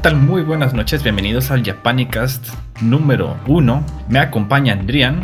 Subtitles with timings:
[0.00, 0.16] ¿Qué tal?
[0.16, 3.84] Muy buenas noches, bienvenidos al Japanicast número 1.
[4.08, 5.20] Me acompaña Andrian.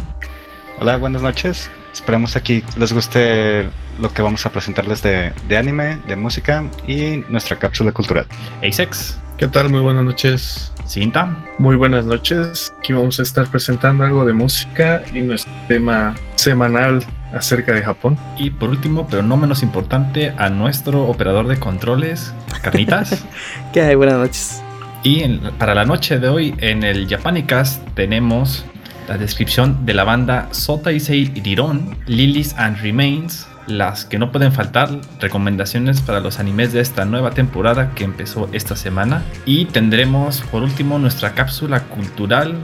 [0.79, 1.71] Hola, buenas noches.
[1.95, 7.25] Esperemos aquí les guste lo que vamos a presentarles de, de anime, de música y
[7.31, 8.27] nuestra cápsula cultural.
[8.63, 9.19] Asex.
[9.39, 9.71] ¿Qué tal?
[9.71, 10.75] Muy buenas noches.
[10.87, 11.35] Cinta.
[11.59, 12.71] Muy buenas noches.
[12.79, 17.03] Aquí vamos a estar presentando algo de música y nuestro tema semanal
[17.33, 18.19] acerca de Japón.
[18.37, 23.25] Y por último, pero no menos importante, a nuestro operador de controles, Carnitas.
[23.73, 23.95] ¿Qué hay?
[23.95, 24.66] Buenas noches.
[25.03, 25.23] Y
[25.59, 28.65] para la noche de hoy en el Japanicast tenemos
[29.09, 34.53] la descripción de la banda Sota Issei Riron, Lilies and Remains, las que no pueden
[34.53, 39.23] faltar, recomendaciones para los animes de esta nueva temporada que empezó esta semana.
[39.45, 42.57] Y tendremos por último nuestra cápsula cultural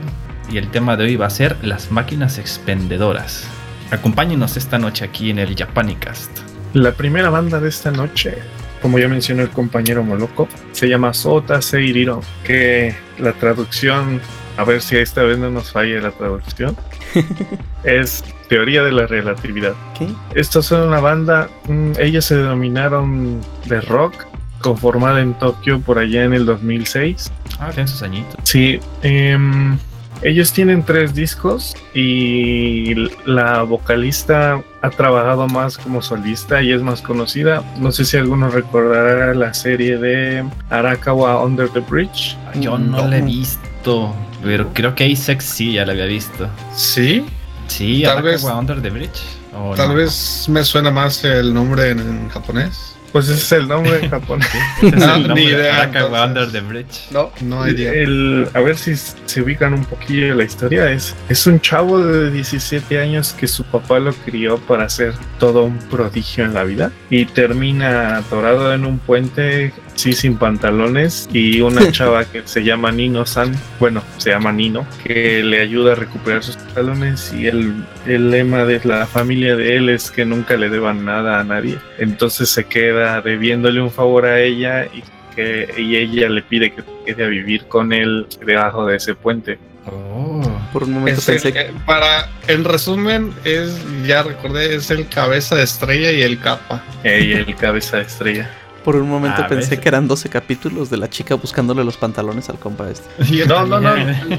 [0.51, 3.47] y el tema de hoy va a ser las máquinas expendedoras.
[3.91, 6.39] Acompáñenos esta noche aquí en el Japanicast.
[6.73, 8.39] La primera banda de esta noche,
[8.83, 14.19] como ya mencionó el compañero Moloco, se llama Sota Seiriro, que la traducción,
[14.57, 16.75] a ver si esta vez no nos falla la traducción,
[17.85, 19.73] es teoría de la relatividad.
[19.97, 20.09] ¿Qué?
[20.35, 24.25] Estos son una banda, mm, ellos se denominaron de rock,
[24.59, 27.31] conformada en Tokio por allá en el 2006.
[27.59, 28.35] Ah, tienen sus añitos.
[28.43, 29.77] Sí, em,
[30.23, 32.95] ellos tienen tres discos y
[33.25, 37.63] la vocalista ha trabajado más como solista y es más conocida.
[37.79, 42.37] No sé si alguno recordará la serie de Arakawa Under the Bridge.
[42.55, 43.07] Yo no, No.
[43.07, 46.47] la he visto, pero creo que Asex sí ya la había visto.
[46.75, 47.25] Sí,
[47.67, 49.21] Sí, Tal Arakawa vez- Under the Bridge.
[49.57, 49.95] ¿o tal no?
[49.95, 52.92] vez me suena más el nombre en, en japonés.
[53.13, 54.47] Pues ese es el nombre en japonés.
[54.81, 56.27] Ese es el nombre, ni idea, Arakawa entonces.
[56.27, 57.01] Under the Bridge.
[57.11, 57.93] No, no hay idea.
[57.93, 60.91] El- a ver si se ubican un poquillo de la historia.
[60.91, 65.63] Es, es un chavo de 17 años que su papá lo crió para ser todo
[65.63, 71.61] un prodigio en la vida y termina atorado en un puente, sí, sin pantalones y
[71.61, 75.95] una chava que se llama Nino San, bueno, se llama Nino, que le ayuda a
[75.95, 80.55] recuperar sus pantalones y el, el lema de la familia de él es que nunca
[80.57, 81.77] le deban nada a nadie.
[81.99, 85.03] Entonces se queda debiéndole un favor a ella y
[85.35, 89.57] que y ella le pide que quede a vivir con él debajo de ese puente.
[89.85, 90.41] Oh.
[90.71, 91.59] Por un momento Es el- pensé que.
[91.61, 93.75] eh, para, en resumen, es,
[94.05, 96.81] ya recordé, es el cabeza de estrella y el capa.
[97.03, 98.49] Ella el cabeza de estrella.
[98.83, 99.79] Por un momento Ah, pensé ¿ves?
[99.79, 103.07] que eran 12 capítulos de la chica buscándole los pantalones al compa este.
[103.47, 103.93] No, no, no.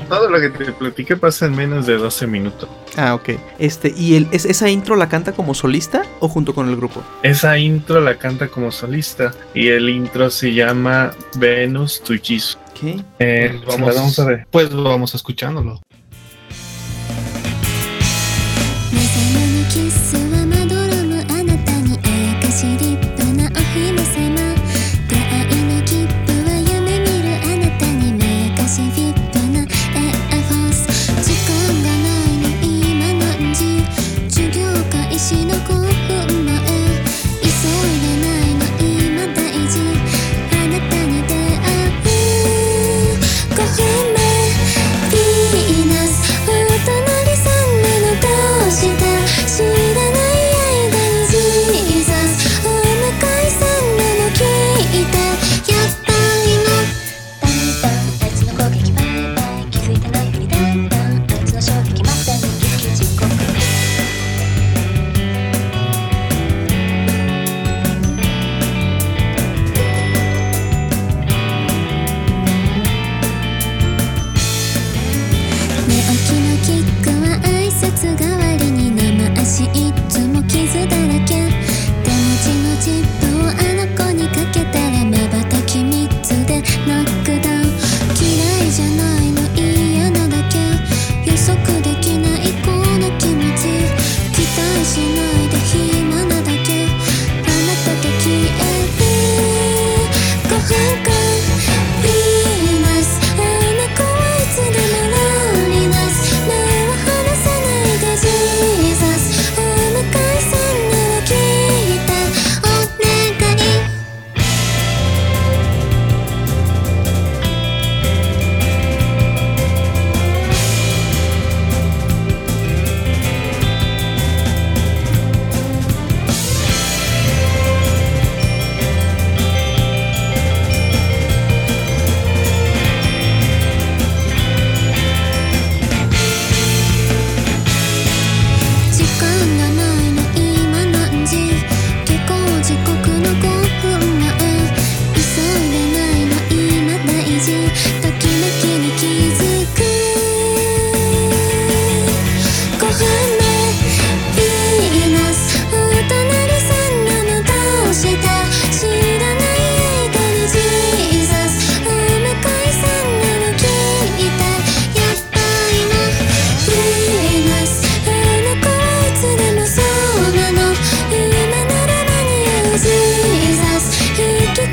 [0.09, 2.69] Todo lo que te platiqué pasa en menos de 12 minutos.
[2.97, 3.31] Ah, ok.
[3.59, 7.03] Este, ¿y el, es- esa intro la canta como solista o junto con el grupo?
[7.23, 12.59] Esa intro la canta como solista y el intro se llama Venus Tujisu.
[12.79, 13.01] ¿Qué?
[13.21, 14.47] Eh, Pues la vamos a ver.
[14.51, 15.81] Pues vamos escuchándolo.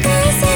[0.03, 0.50] Cause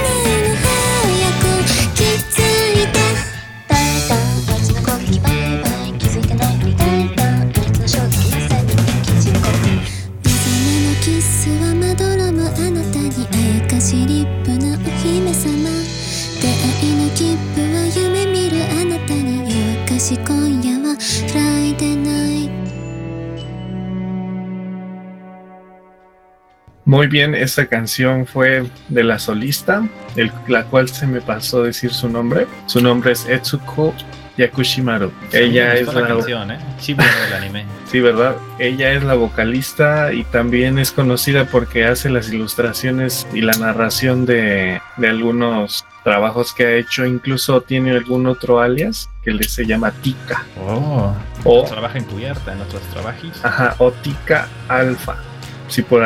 [27.06, 31.94] Muy bien, esta canción fue de la solista, el- la cual se me pasó decir
[31.94, 32.48] su nombre.
[32.66, 33.94] Su nombre es Etsuko
[34.38, 35.12] Yakushimaru.
[35.32, 36.58] Ella es la la, canción, ¿eh?
[36.88, 37.66] Del anime.
[37.92, 38.38] sí, ¿verdad?
[38.58, 44.26] Ella es la vocalista y también es conocida porque hace las ilustraciones y la narración
[44.26, 47.06] de, de algunos trabajos que ha hecho.
[47.06, 51.14] Incluso tiene algún otro alias que le se llama Tika Oh,
[51.44, 53.30] o, trabaja encubierta en otros trabajos.
[53.44, 55.18] ajá, o Tika Alpha.
[55.68, 56.02] Si por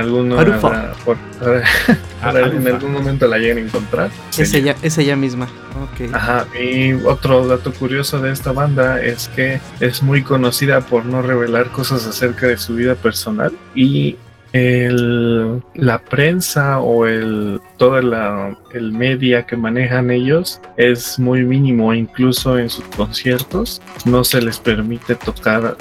[1.06, 1.17] por-
[2.23, 4.09] en algún momento la llegan a encontrar.
[4.38, 5.45] Es ella, es ella misma.
[5.83, 6.13] Ok.
[6.13, 11.21] Ajá, y otro dato curioso de esta banda es que es muy conocida por no
[11.21, 14.17] revelar cosas acerca de su vida personal y
[14.53, 21.94] el, la prensa o el toda la el media que manejan ellos es muy mínimo
[21.94, 25.77] incluso en sus conciertos no se les permite tocar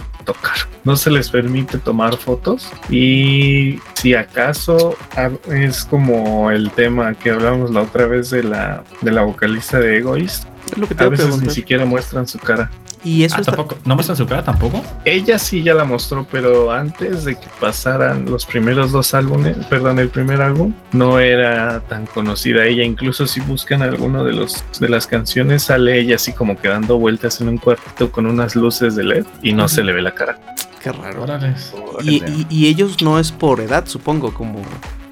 [0.84, 7.30] no se les permite tomar fotos y si acaso ah, es como el tema que
[7.30, 11.04] hablamos la otra vez de la de la vocalista de Egoist Es lo que te
[11.04, 12.70] a veces ni siquiera muestran su cara
[13.04, 13.52] Y eso Ah, está.
[13.52, 13.76] tampoco.
[13.84, 14.82] ¿No muestran su cara tampoco?
[15.04, 19.98] ella sí ya la mostró, pero antes de que pasaran los primeros dos álbumes, perdón,
[20.00, 22.82] el primer álbum, no era tan conocida ella.
[22.84, 26.98] Incluso si buscan alguno de los de las canciones, sale ella así como que dando
[26.98, 30.14] vueltas en un cuartito con unas luces de LED y no se le ve la
[30.14, 30.38] cara.
[30.82, 31.22] Qué raro.
[31.22, 31.54] Órale.
[32.02, 34.62] Y, y- y ellos no es por edad, supongo, como,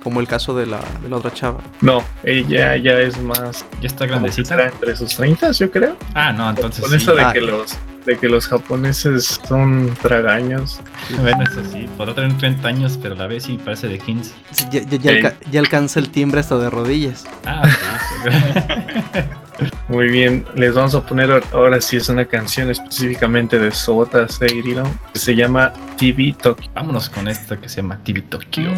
[0.07, 1.59] como el caso de la, de la otra chava.
[1.81, 4.51] No, ella ya es más ¿Ya está grandecita?
[4.51, 5.97] será entre sus 30, yo creo.
[6.15, 6.97] Ah, no, entonces Con sí.
[6.99, 7.33] eso de Ah.
[7.33, 7.77] que los
[8.07, 10.79] de que los japoneses son tragaños.
[11.21, 11.89] Bueno, eso sí.
[11.97, 14.33] Podrá tener 30 años, pero la vez sí parece de 15.
[14.53, 15.09] Sí, Ya, ya- ya Sí.
[15.09, 17.27] alca- ya alcanza el timbre hasta de rodillas.
[17.45, 17.63] Ah,
[18.23, 19.21] sí.
[19.89, 24.29] Muy bien, les vamos a poner ahor- ahora sí es una canción específicamente de Sobota
[24.29, 26.71] Seiriro que se llama TV Tokyo.
[26.75, 28.71] Vámonos con esta que se llama TV Tokyo.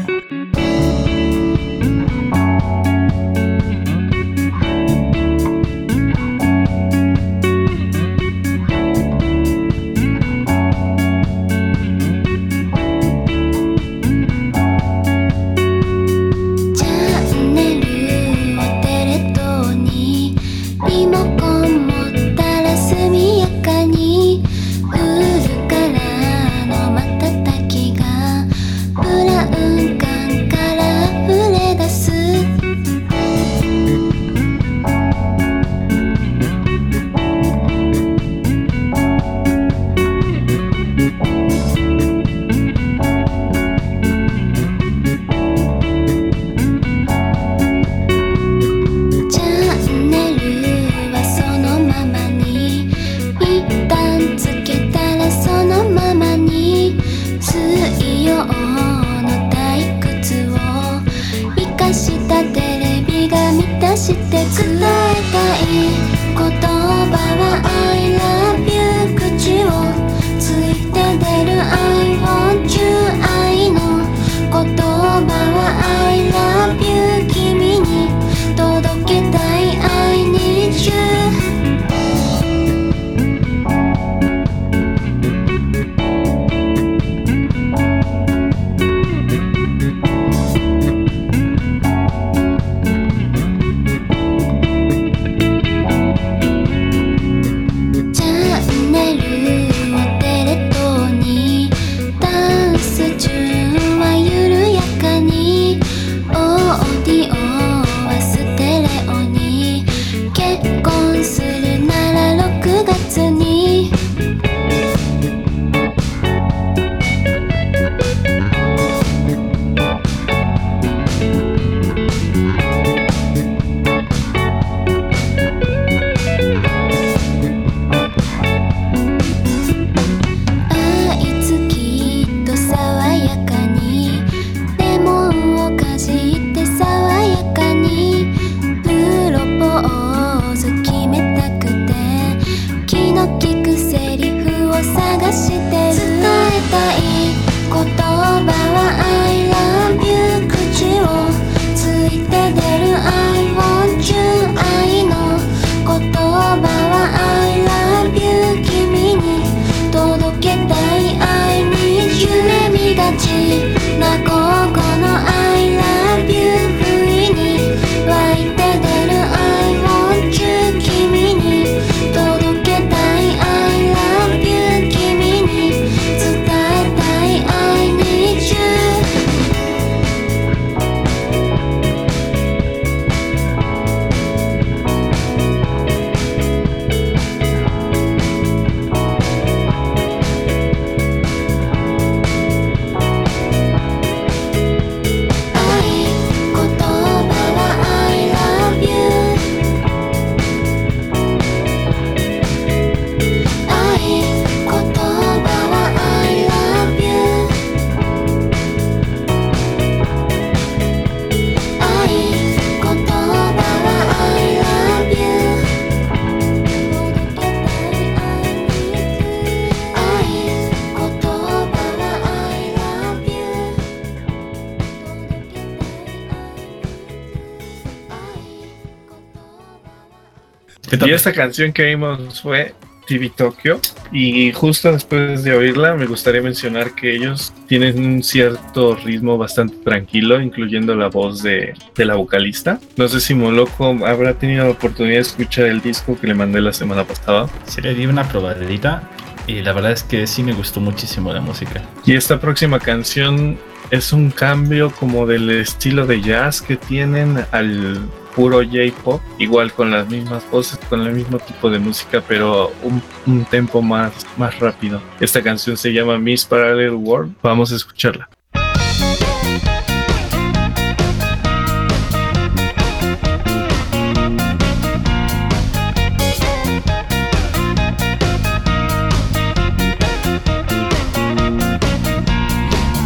[231.05, 232.75] Y esta canción que vimos fue
[233.09, 233.81] TV Tokyo.
[234.12, 239.76] Y justo después de oírla, me gustaría mencionar que ellos tienen un cierto ritmo bastante
[239.76, 242.78] tranquilo, incluyendo la voz de, de la vocalista.
[242.97, 246.61] No sé si Moloco habrá tenido la oportunidad de escuchar el disco que le mandé
[246.61, 247.49] la semana pasada.
[247.64, 249.09] Sí, le di una probadita
[249.47, 251.83] y la verdad es que sí me gustó muchísimo la música.
[252.05, 253.59] Y esta próxima canción
[253.90, 258.07] es un cambio como del estilo de jazz que tienen al
[258.38, 263.01] puro J-pop, igual con las mismas voces, con el mismo tipo de música, pero un,
[263.25, 265.01] un tempo más, más rápido.
[265.20, 267.36] Esta canción se llama Miss Parallel World.
[267.41, 268.29] Vamos a escucharla.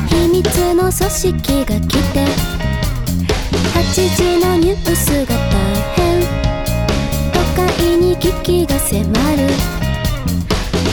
[0.10, 2.41] 秘密の組織が来て
[3.93, 5.61] 8時のニュースが大
[5.97, 6.23] 変。
[7.31, 8.97] 都会に危機が迫
[9.37, 9.53] る。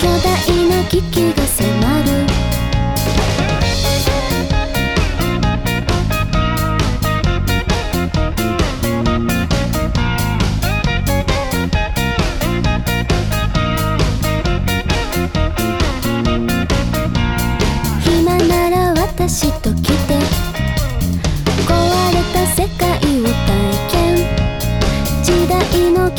[0.01, 0.27] 巨大
[0.67, 1.63] な危機が迫
[2.03, 2.27] る。
[18.03, 18.37] 暇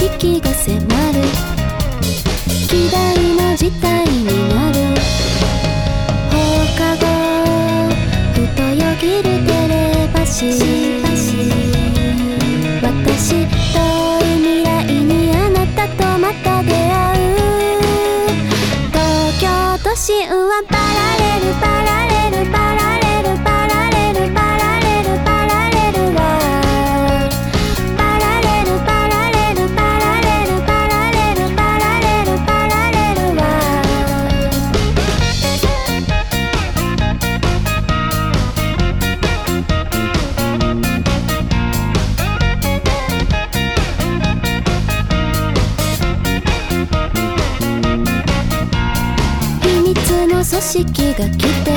[0.00, 0.72] 危機が迫
[1.12, 1.20] る。
[2.68, 2.96] 希代
[3.36, 4.76] の事態になる。
[6.30, 6.34] 放
[6.78, 7.04] 課後
[8.32, 10.50] ふとよぎるテレパシー。
[12.80, 13.78] 私遠
[14.22, 16.74] い未来にあなたとまた出会
[17.20, 17.36] う。
[18.90, 18.98] 東
[19.38, 19.44] 京
[19.84, 20.80] 都心はパラ
[21.18, 22.09] レルパラレル
[50.70, 51.72] 式が来て。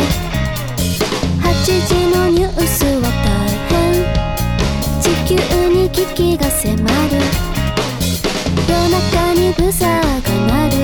[1.42, 3.40] 8時のニュースは大
[3.72, 4.06] 変。
[5.02, 5.34] 地球
[5.68, 6.84] に危機が迫る。
[8.70, 10.78] 夜中にブザーが鳴る。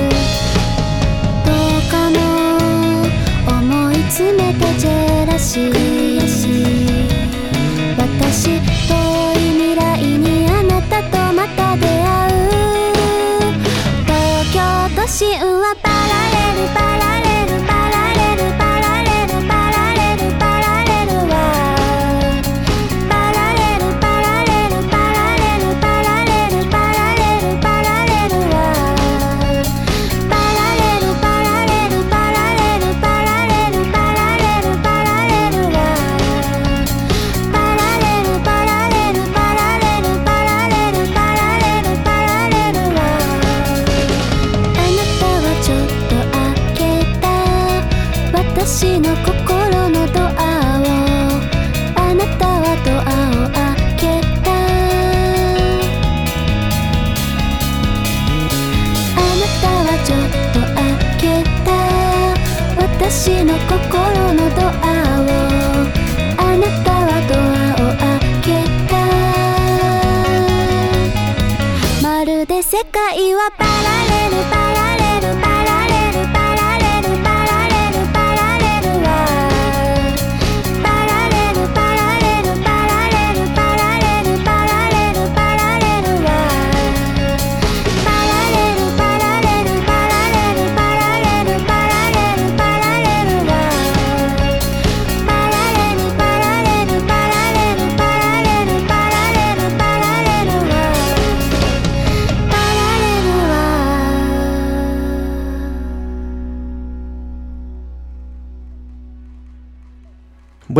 [1.46, 2.18] どうかの
[3.56, 5.89] 思い詰めたジェラシー。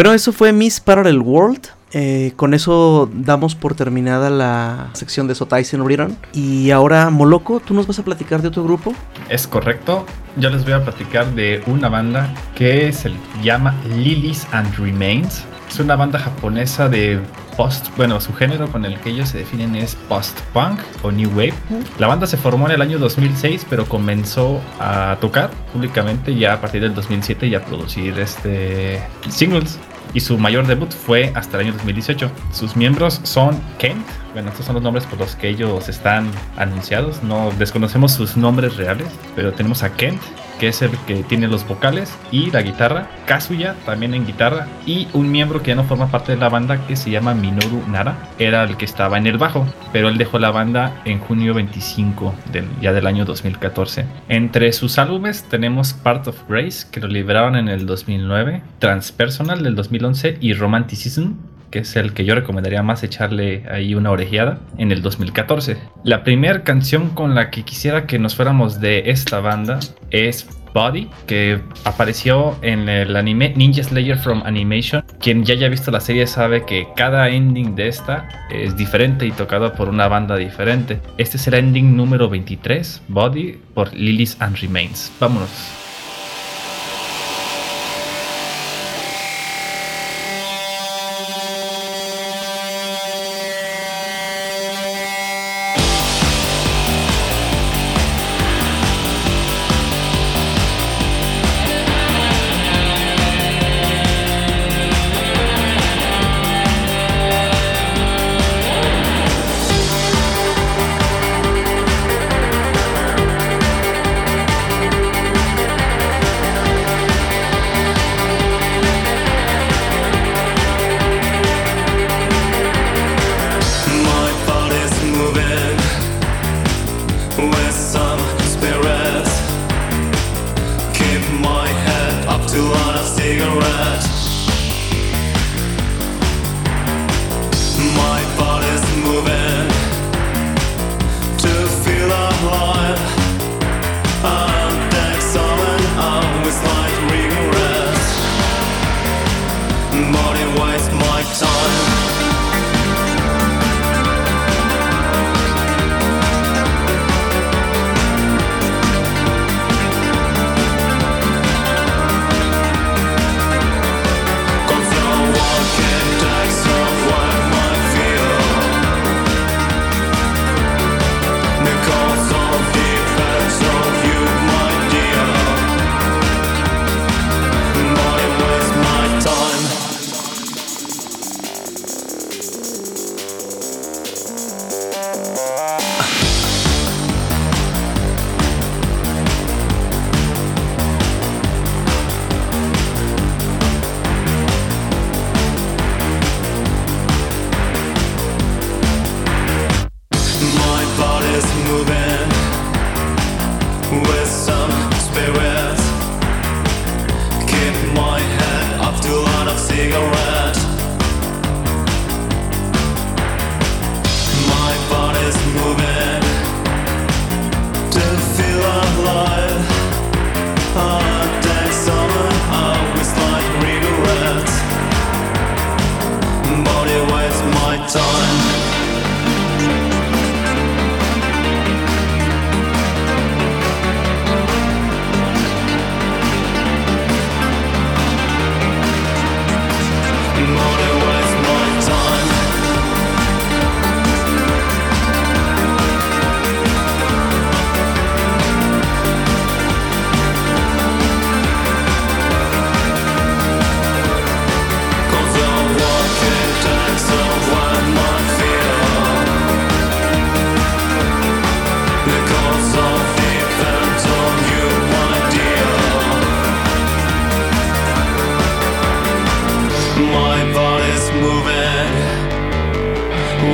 [0.00, 1.60] Bueno, eso fue Miss Parallel World.
[1.92, 6.16] Eh, con eso damos por terminada la sección de Sotaisen Return.
[6.32, 8.94] Y ahora, Moloco, ¿tú nos vas a platicar de otro grupo?
[9.28, 10.06] Es correcto.
[10.38, 15.44] Yo les voy a platicar de una banda que se llama Lilies and Remains.
[15.68, 17.20] Es una banda japonesa de
[17.58, 21.52] post, bueno, su género con el que ellos se definen es post-punk o new wave.
[21.98, 26.60] La banda se formó en el año 2006, pero comenzó a tocar públicamente ya a
[26.60, 29.78] partir del 2007 y a producir este singles.
[30.14, 32.30] Y su mayor debut fue hasta el año 2018.
[32.52, 37.22] Sus miembros son Kent, bueno, estos son los nombres por los que ellos están anunciados,
[37.22, 40.20] no desconocemos sus nombres reales, pero tenemos a Kent,
[40.60, 45.08] que es el que tiene los vocales y la guitarra, Kazuya también en guitarra y
[45.14, 48.28] un miembro que ya no forma parte de la banda que se llama Minoru Nara,
[48.38, 52.34] era el que estaba en el bajo, pero él dejó la banda en junio 25
[52.52, 54.04] del, ya del año 2014.
[54.28, 59.74] Entre sus álbumes tenemos Part of Grace que lo liberaron en el 2009, Transpersonal del
[59.74, 61.32] 2011 y Romanticism
[61.70, 65.76] que es el que yo recomendaría más echarle ahí una orejeada, en el 2014.
[66.04, 69.80] La primera canción con la que quisiera que nos fuéramos de esta banda
[70.10, 75.04] es Body, que apareció en el anime Ninja Slayer from Animation.
[75.20, 79.32] Quien ya haya visto la serie sabe que cada ending de esta es diferente y
[79.32, 81.00] tocado por una banda diferente.
[81.18, 85.12] Este es el ending número 23, Body, por Lilies and Remains.
[85.18, 85.79] Vámonos.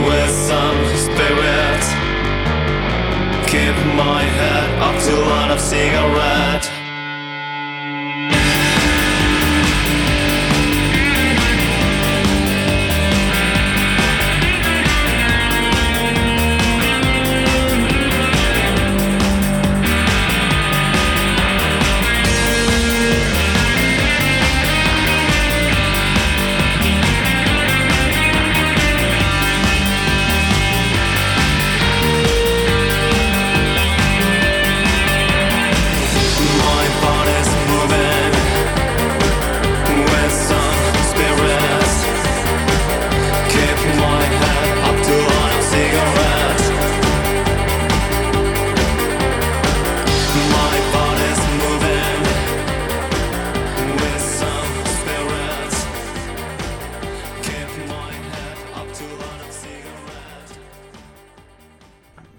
[0.04, 1.82] With some spirit.
[3.46, 6.75] Keep my head up to light of cigarette.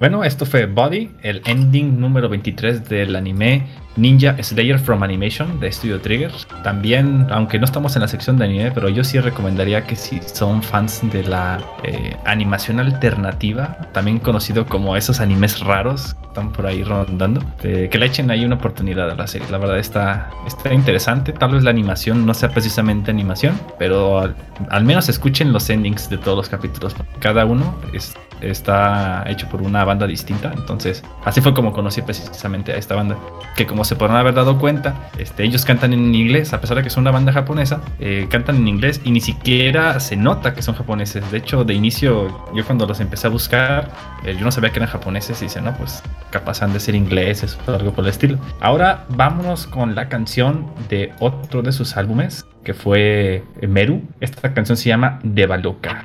[0.07, 3.63] Bueno, esto fue Body, el ending número 23 del anime
[3.97, 6.31] Ninja Slayer from Animation de Studio Trigger.
[6.63, 10.19] También, aunque no estamos en la sección de anime, pero yo sí recomendaría que si
[10.21, 16.51] son fans de la eh, animación alternativa, también conocido como esos animes raros que están
[16.51, 19.47] por ahí rondando, eh, que le echen ahí una oportunidad a la serie.
[19.49, 21.33] La verdad está, está interesante.
[21.33, 24.35] Tal vez la animación no sea precisamente animación, pero al,
[24.69, 26.95] al menos escuchen los endings de todos los capítulos.
[27.19, 30.51] Cada uno es está hecho por una banda distinta.
[30.55, 33.17] Entonces, así fue como conocí precisamente a esta banda.
[33.55, 36.83] Que como se podrán haber dado cuenta, este, ellos cantan en inglés, a pesar de
[36.83, 40.61] que son una banda japonesa, eh, cantan en inglés y ni siquiera se nota que
[40.61, 41.29] son japoneses.
[41.31, 43.91] De hecho, de inicio, yo cuando los empecé a buscar,
[44.25, 46.95] eh, yo no sabía que eran japoneses y dice, no, pues capaz han de ser
[46.95, 48.37] ingleses o algo por el estilo.
[48.59, 54.01] Ahora vámonos con la canción de otro de sus álbumes, que fue Meru.
[54.19, 56.03] Esta canción se llama Devaloka.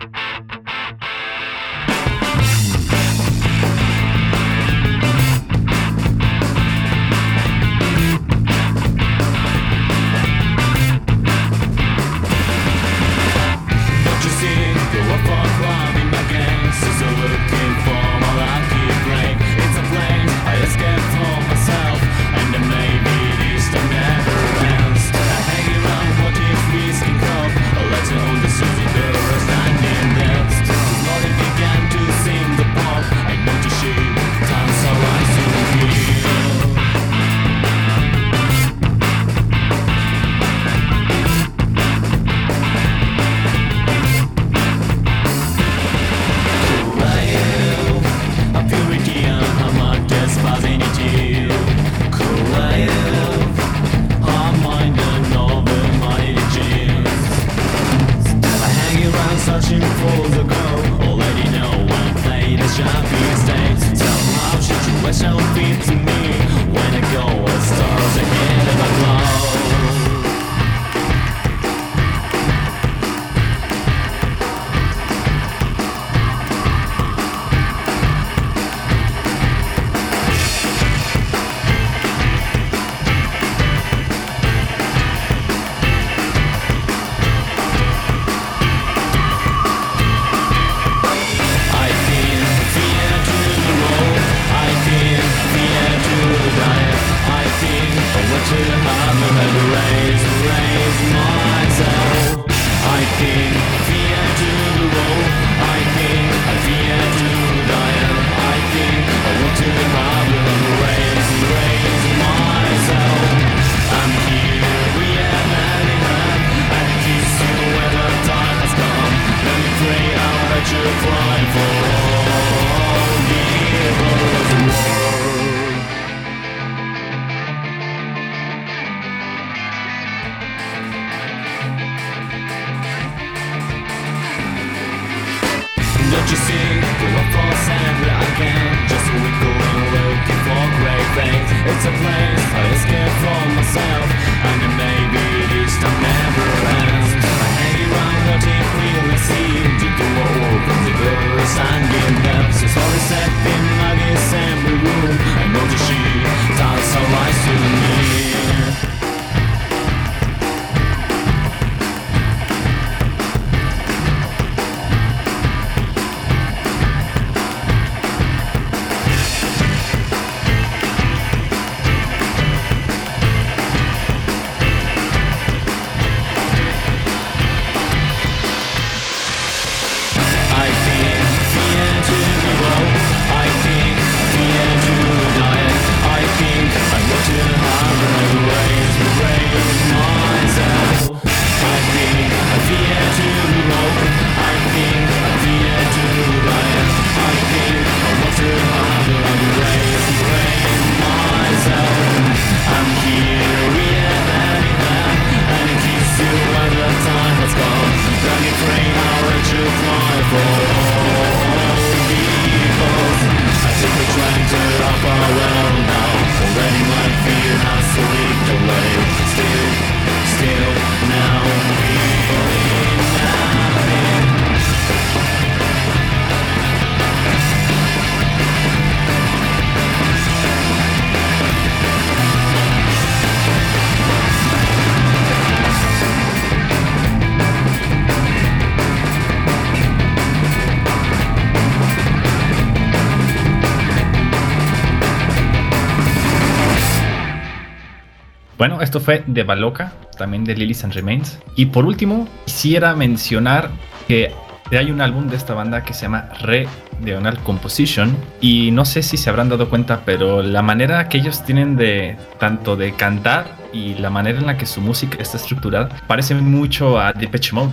[248.62, 251.40] Bueno, esto fue de Baloca, también de Lilies and Remains.
[251.56, 253.70] Y por último, quisiera mencionar
[254.06, 254.30] que
[254.70, 256.68] hay un álbum de esta banda que se llama Re
[257.00, 258.16] Diagonal Composition.
[258.40, 262.16] Y no sé si se habrán dado cuenta, pero la manera que ellos tienen de
[262.38, 267.00] tanto de cantar y la manera en la que su música está estructurada parece mucho
[267.00, 267.72] a Depeche Mode.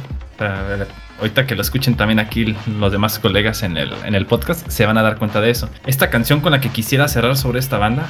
[1.20, 4.86] Ahorita que lo escuchen también aquí los demás colegas en el, en el podcast, se
[4.86, 5.70] van a dar cuenta de eso.
[5.86, 8.08] Esta canción con la que quisiera cerrar sobre esta banda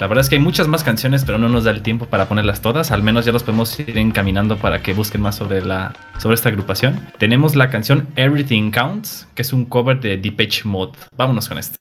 [0.00, 2.26] la verdad es que hay muchas más canciones, pero no nos da el tiempo para
[2.26, 2.90] ponerlas todas.
[2.90, 6.48] Al menos ya los podemos ir encaminando para que busquen más sobre, la, sobre esta
[6.48, 7.06] agrupación.
[7.18, 10.92] Tenemos la canción Everything Counts, que es un cover de Depeche Mode.
[11.14, 11.76] Vámonos con esto.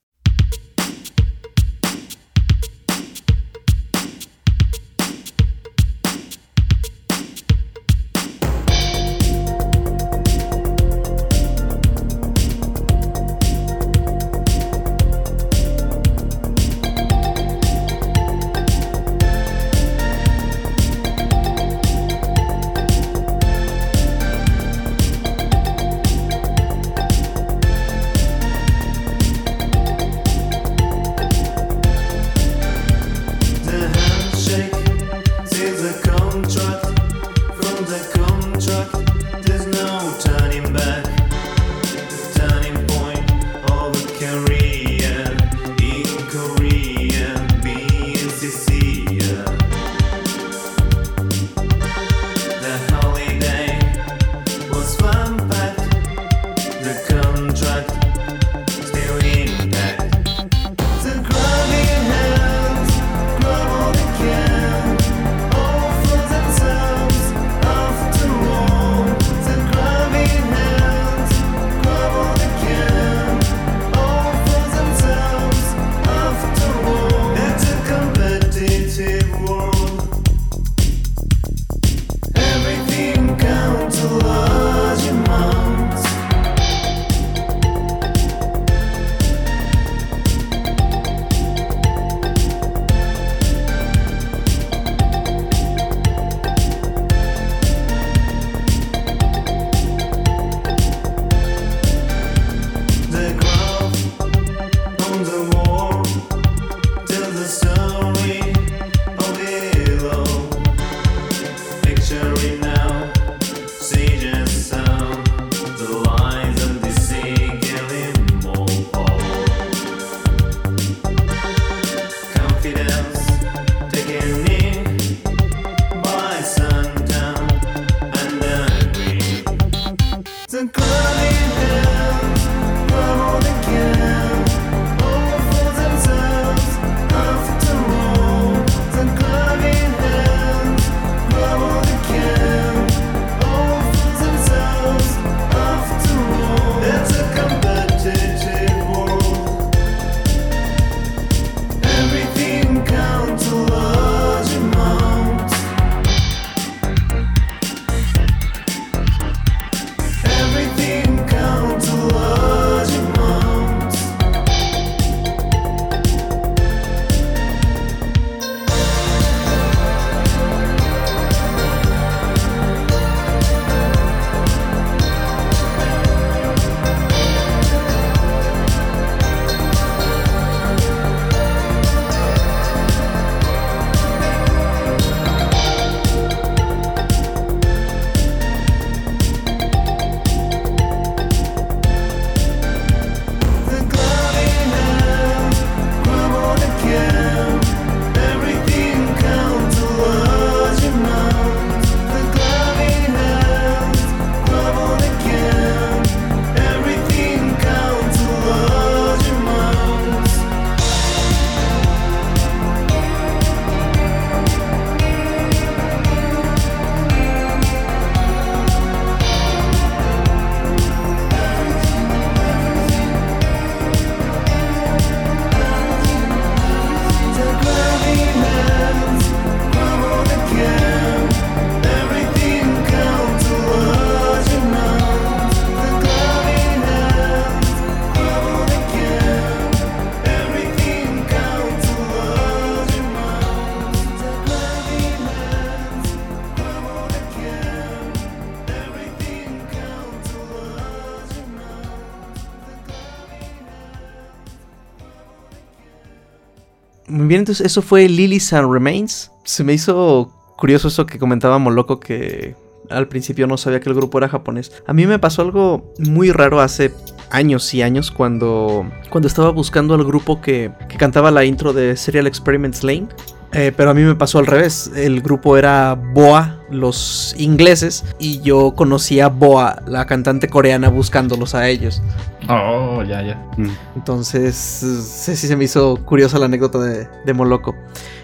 [257.29, 259.29] Bien, entonces eso fue Lilies and Remains.
[259.43, 262.55] Se me hizo curioso eso que comentaba Moloco que
[262.89, 264.71] al principio no sabía que el grupo era japonés.
[264.87, 266.91] A mí me pasó algo muy raro hace
[267.29, 271.95] años y años cuando, cuando estaba buscando al grupo que, que cantaba la intro de
[271.97, 273.09] Serial Experiments Lane.
[273.51, 274.91] Eh, pero a mí me pasó al revés.
[274.95, 281.55] El grupo era Boa, los ingleses, y yo conocía a Boa, la cantante coreana, buscándolos
[281.55, 282.01] a ellos.
[282.47, 283.35] Oh, ya, ya.
[283.57, 283.69] Mm.
[283.95, 287.75] Entonces, sí, sí se me hizo curiosa la anécdota de, de Moloco.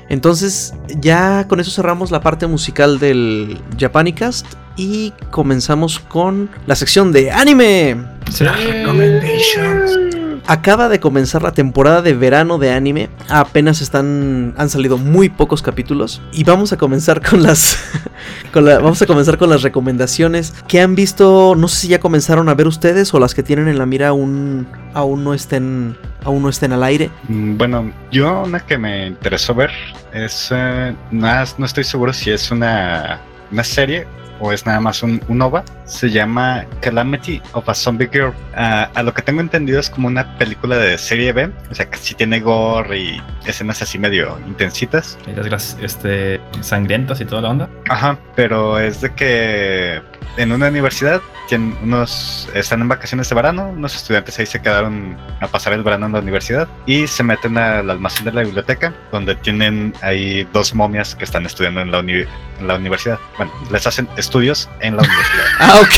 [0.09, 7.11] Entonces, ya con eso cerramos la parte musical del Japanicast y comenzamos con la sección
[7.11, 7.97] de anime.
[8.39, 10.14] Recommendations.
[10.47, 13.09] Acaba de comenzar la temporada de verano de anime.
[13.29, 17.79] Apenas están han salido muy pocos capítulos y vamos a comenzar con las
[18.53, 22.53] vamos a comenzar con las recomendaciones que han visto, no sé si ya comenzaron a
[22.53, 26.49] ver ustedes o las que tienen en la mira aún aún no estén aún no
[26.49, 27.09] estén al aire.
[27.27, 29.71] Mm, Bueno, yo una que me interesó ver
[30.13, 30.49] es.
[30.51, 33.19] eh, nada, no estoy seguro si es una,
[33.51, 34.05] una serie
[34.39, 35.63] o es nada más un, un OVA.
[35.85, 38.33] Se llama Calamity of a Zombie Girl.
[38.55, 41.49] Ah, a lo que tengo entendido es como una película de serie B.
[41.71, 45.17] O sea, que sí tiene gore y escenas así medio intensitas.
[45.27, 47.69] Y las este, sangrientas y toda la onda.
[47.89, 50.01] Ajá, pero es de que
[50.37, 55.15] en una universidad tienen unos están en vacaciones de verano, unos estudiantes ahí se quedaron
[55.41, 58.91] a pasar el verano en la universidad y se meten al almacén de la biblioteca
[59.11, 62.25] donde tienen ahí dos momias que están estudiando en la, uni-
[62.59, 63.19] en la universidad.
[63.37, 65.45] Bueno, les hacen estudios en la universidad.
[65.59, 65.93] Ah, ok.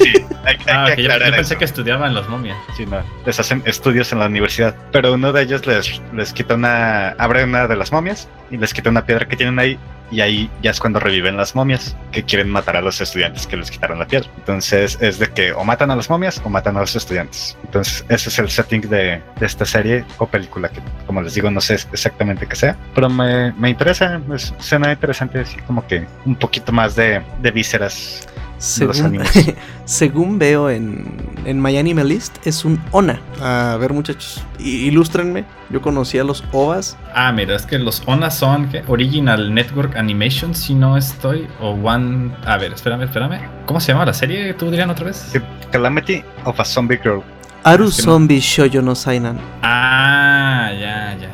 [0.00, 0.12] Sí,
[0.44, 1.58] hay, hay Ah, que que yo, yo pensé eso.
[1.58, 2.56] que estudiaban las momias.
[2.76, 6.54] Sí, no, les hacen estudios en la universidad, pero uno de ellos les, les quita
[6.54, 9.78] una, abre una de las momias y les quita una piedra que tienen ahí
[10.10, 13.56] y ahí ya es cuando reviven las momias que quieren matar a los estudiantes que
[13.56, 14.28] les quitaron la piedra.
[14.38, 17.56] Entonces es de que o matan a las momias o matan a los estudiantes.
[17.64, 21.50] Entonces ese es el setting de, de esta serie o película que como les digo
[21.50, 26.06] no sé exactamente qué sea, pero me, me interesa, es, suena interesante así como que
[26.24, 28.26] un poquito más de, de vísceras.
[28.60, 29.54] Los Según, animes.
[29.86, 31.14] según veo en,
[31.46, 33.18] en My Anime List, es un ONA.
[33.40, 35.46] A ver, muchachos, ilústrenme.
[35.70, 36.98] Yo conocía los OVAs.
[37.14, 38.82] Ah, mira, es que los ONA son ¿qué?
[38.86, 41.46] Original Network Animation, si no estoy.
[41.60, 42.32] O One.
[42.44, 43.40] A ver, espérame, espérame.
[43.64, 44.52] ¿Cómo se llama la serie?
[44.52, 45.32] ¿Tú dirían otra vez?
[45.72, 47.22] Calamity of a Zombie Girl.
[47.64, 49.38] Aru Es que no- Zombie Shoujo no Sainan.
[49.62, 51.30] Ah, ya, ya,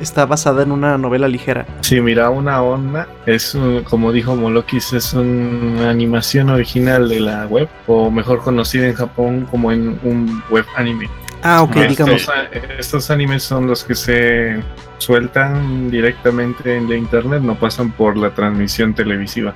[0.00, 1.66] Está basada en una novela ligera.
[1.80, 7.46] Sí, mira, una onda es, un- como dijo Molokis, es una animación original de la
[7.46, 11.08] web, o mejor conocida en Japón como en un web anime.
[11.42, 12.22] Ah, ok, digamos.
[12.22, 12.34] Estos,
[12.78, 14.60] estos animes son los que se
[14.98, 19.54] sueltan directamente en la internet, no pasan por la transmisión televisiva.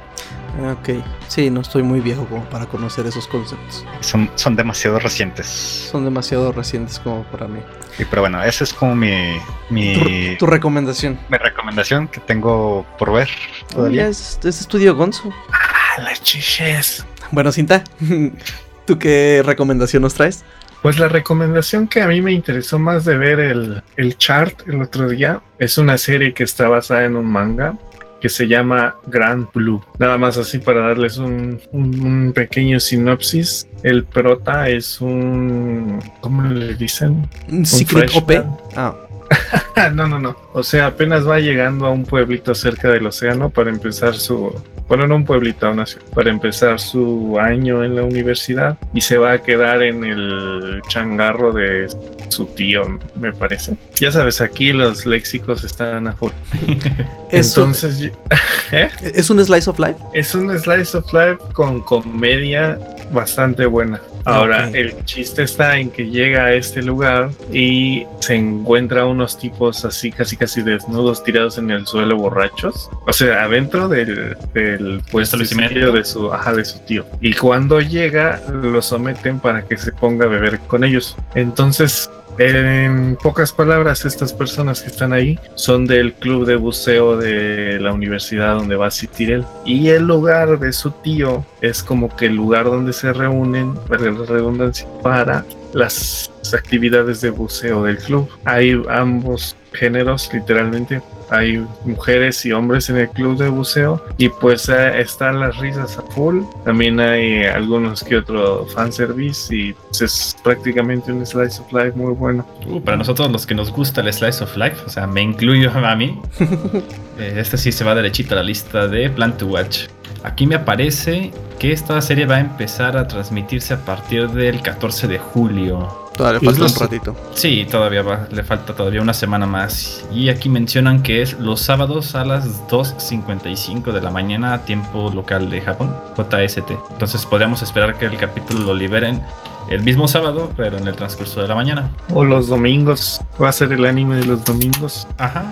[0.61, 3.85] Ah, Ok, sí, no estoy muy viejo como para conocer esos conceptos.
[4.01, 5.47] Son, son demasiado recientes.
[5.47, 7.61] Son demasiado recientes como para mí.
[7.99, 9.39] Y, pero bueno, esa es como mi,
[9.71, 11.19] mi, Tu, tu recomendación.
[11.29, 14.09] mi recomendación que tengo por ver Oye, todavía.
[14.09, 15.33] es, es estudio Gonzo.
[15.53, 17.05] ¡Ah, las chiches!
[17.31, 17.83] Bueno, Cinta,
[18.87, 20.45] ¿tú qué recomendación nos traes?
[20.83, 24.83] Pues la recomendación que a mí me interesó más de ver el, el chart el
[24.83, 27.75] otro día es una serie que está basada en un manga
[28.23, 29.83] que se llama Grand Blue.
[29.99, 33.67] Nada más así para darles un, un- un pequeño sinopsis.
[33.83, 35.99] El prota es un...
[36.21, 37.29] ¿Cómo le dicen?
[37.51, 38.27] ¿Un Secret OP?
[38.27, 38.57] freshman.
[38.77, 38.95] Ah,
[39.93, 40.37] no, no, no.
[40.55, 44.55] O sea, apenas va llegando a un pueblito cerca del océano para empezar su...
[44.87, 46.05] Bueno, no un pueblito, una ciudad.
[46.15, 51.53] Para empezar su año en la universidad y se va a quedar en el changarro
[51.53, 51.87] de
[52.29, 53.77] su tío, me parece.
[53.95, 56.33] Ya sabes, aquí los léxicos están a full.
[57.31, 58.11] Entonces,
[58.73, 58.91] ¿eh?
[59.03, 59.97] es un slice of life.
[60.13, 62.79] Es un slice of life con comedia
[63.13, 64.01] bastante buena.
[64.25, 69.85] Ahora, el chiste está en que llega a este lugar y se encuentra unos tipos
[69.85, 72.91] así, casi casi desnudos, tirados en el suelo, borrachos.
[73.07, 77.07] O sea, adentro del, del puesto de su, ajá, de su tío.
[77.21, 81.17] Y cuando llega, lo someten para que se ponga a beber con ellos.
[81.37, 87.79] Entonces, en pocas palabras, estas personas que están ahí son del club de buceo de
[87.81, 89.45] la universidad donde va a asistir él.
[89.65, 94.11] Y el lugar de su tío es como que el lugar donde se reúnen, para
[94.11, 98.29] la redundancia, para las actividades de buceo del club.
[98.45, 101.01] Hay ambos géneros, literalmente.
[101.33, 105.99] Hay mujeres y hombres en el club de buceo y pues eh, están las risas
[105.99, 106.43] a full.
[106.65, 112.13] También hay algunos que otro fanservice y pues, es prácticamente un slice of life muy
[112.13, 112.47] bueno.
[112.67, 115.71] Uh, para nosotros los que nos gusta el Slice of Life, o sea, me incluyo
[115.73, 116.21] a mí.
[117.19, 119.87] eh, este sí se va derechito a la lista de Plan to Watch.
[120.25, 125.09] Aquí me aparece que esta serie va a empezar a transmitirse a partir del 14
[125.09, 125.99] de julio.
[126.17, 127.17] Todavía Pues falta un los- ratito.
[127.35, 130.05] Sí, todavía va- le falta todavía una semana más.
[130.13, 135.49] Y aquí mencionan que es los sábados a las 2.55 de la mañana, tiempo local
[135.51, 136.77] de Japón, JST.
[136.91, 139.23] Entonces podríamos esperar que el capítulo lo liberen
[139.71, 141.91] el mismo sábado, pero en el transcurso de la mañana.
[142.13, 143.21] O los domingos.
[143.41, 145.07] Va a ser el anime de los domingos.
[145.19, 145.45] Ajá.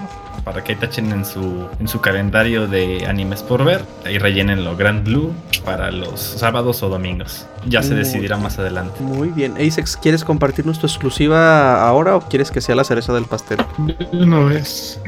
[0.45, 3.85] Para que tachen en su, en su calendario de animes por ver.
[4.05, 5.33] Ahí rellenen lo Grand Blue
[5.64, 7.47] para los sábados o domingos.
[7.66, 9.01] Ya se Muy decidirá más adelante.
[9.01, 9.55] Muy bien.
[9.59, 13.59] Asex, ¿quieres compartirnos tu exclusiva ahora o quieres que sea la cereza del pastel?
[13.78, 14.99] De una vez.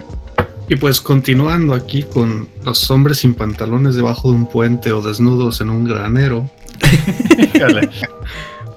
[0.68, 5.60] Y pues continuando aquí con los hombres sin pantalones debajo de un puente o desnudos
[5.60, 6.48] en un granero.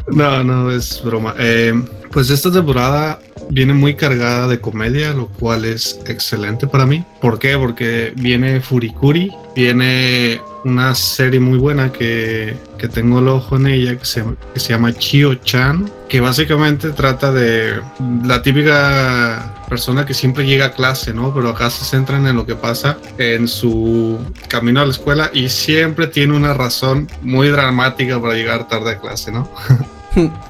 [0.08, 1.34] No, no, es broma.
[1.40, 1.74] Eh,
[2.12, 3.20] pues esta temporada
[3.50, 7.04] viene muy cargada de comedia, lo cual es excelente para mí.
[7.22, 7.58] ¿Por qué?
[7.58, 13.98] Porque viene Furikuri, viene una serie muy buena que, que tengo el ojo en ella,
[13.98, 14.24] que se,
[14.54, 17.82] que se llama Chio-chan, que básicamente trata de
[18.24, 21.34] la típica persona que siempre llega a clase, ¿no?
[21.34, 25.50] Pero acá se centran en lo que pasa en su camino a la escuela y
[25.50, 29.50] siempre tiene una razón muy dramática para llegar tarde a clase, ¿no?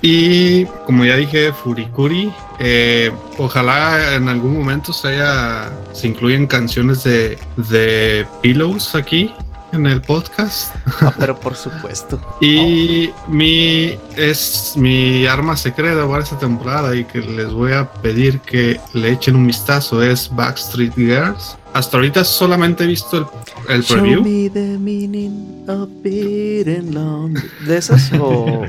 [0.01, 7.03] Y como ya dije, Furikuri, eh, ojalá en algún momento se haya, se incluyen canciones
[7.03, 9.33] de, de Pillows aquí
[9.71, 10.73] en el podcast.
[11.01, 12.19] Ah, pero por supuesto.
[12.41, 18.39] Y mi es mi arma secreta para esta temporada y que les voy a pedir
[18.41, 21.57] que le echen un vistazo es Backstreet Girls.
[21.73, 24.23] Hasta ahorita solamente he visto el, el Show preview.
[24.23, 27.41] me the meaning of being lonely.
[27.67, 28.63] ¿De esas o...?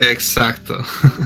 [0.00, 0.78] Exacto.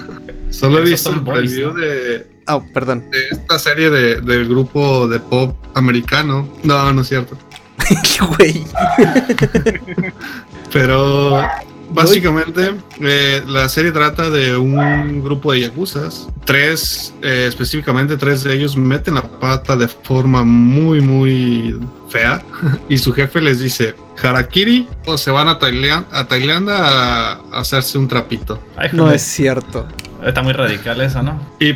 [0.50, 1.74] Solo he visto el boys, preview ¿no?
[1.80, 3.10] de, Ah, perdón.
[3.10, 6.48] de esta serie de- del grupo de pop americano.
[6.64, 7.36] No, no es cierto.
[8.36, 8.64] Güey.
[10.72, 11.40] Pero
[11.91, 16.28] básicamente eh, la serie trata de un grupo de yakuzas.
[16.45, 21.78] Tres, eh, específicamente tres de ellos meten la pata de forma muy, muy
[22.09, 22.43] fea.
[22.89, 27.99] Y su jefe les dice, Harakiri o se van a, Tailan- a Tailandia a, hacerse
[27.99, 28.62] un trapito.
[28.76, 29.86] Ay, No es cierto.
[30.24, 31.41] Está muy radical eso, ¿no?
[31.61, 31.74] Y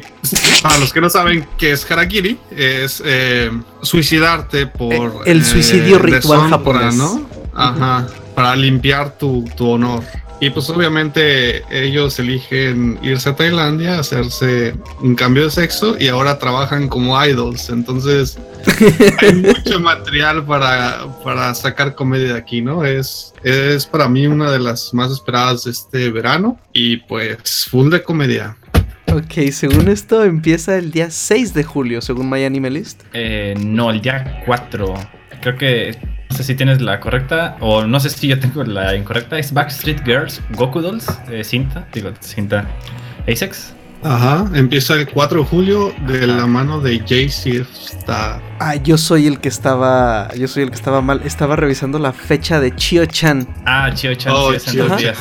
[0.63, 3.51] para los que no saben qué es harakiri, es eh,
[3.83, 5.23] suicidarte por...
[5.25, 6.95] Eh, el suicidio ritual deshonra, japonés.
[6.97, 7.25] ¿no?
[7.55, 10.03] Ajá, para limpiar tu, tu honor.
[10.43, 16.41] Y pues obviamente ellos eligen irse a Tailandia, hacerse un cambio de sexo y ahora
[16.41, 17.71] trabajan como idols.
[17.71, 18.41] Entonces
[19.21, 22.85] hay mucho material para, para sacar comedia de aquí, ¿no?
[22.85, 27.91] Es, es para mí una de las más esperadas de este verano y pues full
[27.91, 28.57] de comedia.
[29.13, 33.03] Ok, según esto empieza el día 6 de julio, según My Anime List.
[33.13, 34.95] Eh, no, el día 4.
[35.41, 36.12] Creo que.
[36.33, 37.59] No sé si tienes la correcta.
[37.61, 39.39] O no sé si yo tengo la incorrecta.
[39.39, 41.85] Es Backstreet Girls, Goku Dolls, eh, cinta.
[41.93, 42.65] Digo, cinta.
[43.31, 43.75] Asex.
[44.03, 48.41] Ajá, empieza el 4 de julio de la mano de JC Star.
[48.59, 50.35] Ah, yo soy el que estaba.
[50.35, 51.21] Yo soy el que estaba mal.
[51.23, 55.03] Estaba revisando la fecha de Chio-chan, Ah, Chio Chan, Oh, sí, es en Chio dos
[55.03, 55.15] Chan.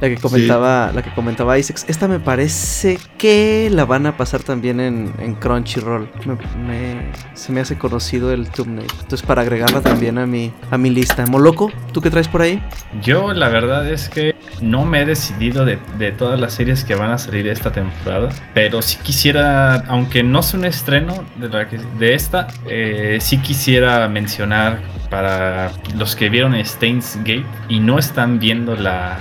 [0.00, 1.78] La que comentaba, la que comentaba Isaac.
[1.88, 6.08] Esta me parece que la van a pasar también en, en Crunchyroll.
[6.26, 6.34] Me,
[6.66, 8.86] me- se me hace conocido el thumbnail.
[9.00, 11.26] Entonces para agregarla también a mi, a mi lista.
[11.26, 12.62] Moloco, ¿tú qué traes por ahí?
[13.02, 16.94] Yo, la verdad es que no me he decidido de, de todas las series que
[16.94, 18.30] van a salir esta temporada.
[18.54, 23.38] Pero sí quisiera, aunque no es un estreno de, la que- de esta, eh, sí
[23.38, 24.80] quisiera mencionar
[25.10, 29.18] para los que vieron Stains Gate y no están viendo la,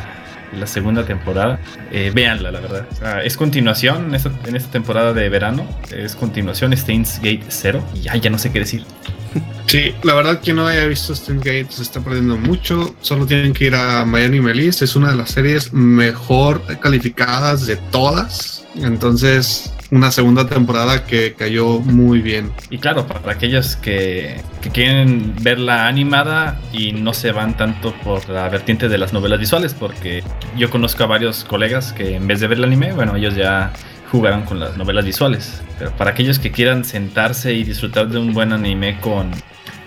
[0.54, 1.60] la segunda temporada,
[1.92, 2.88] eh, véanla, la verdad.
[2.98, 5.68] Sea, es continuación en esta, en esta temporada de verano.
[5.92, 7.84] Es continuación Stains Gate 0.
[7.96, 8.86] Y ya, ya no sé qué decir.
[9.68, 12.96] Sí, la verdad que no haya visto Steam Gate se está perdiendo mucho.
[13.02, 14.82] Solo tienen que ir a Miami Melis.
[14.82, 18.66] Es una de las series mejor calificadas de todas.
[18.76, 22.52] Entonces, una segunda temporada que cayó muy bien.
[22.70, 28.30] Y claro, para aquellos que, que quieren verla animada y no se van tanto por
[28.30, 30.24] la vertiente de las novelas visuales, porque
[30.58, 33.74] yo conozco a varios colegas que en vez de ver el anime, bueno, ellos ya
[34.12, 35.62] jugaron con las novelas visuales.
[35.78, 39.32] Pero para aquellos que quieran sentarse y disfrutar de un buen anime con,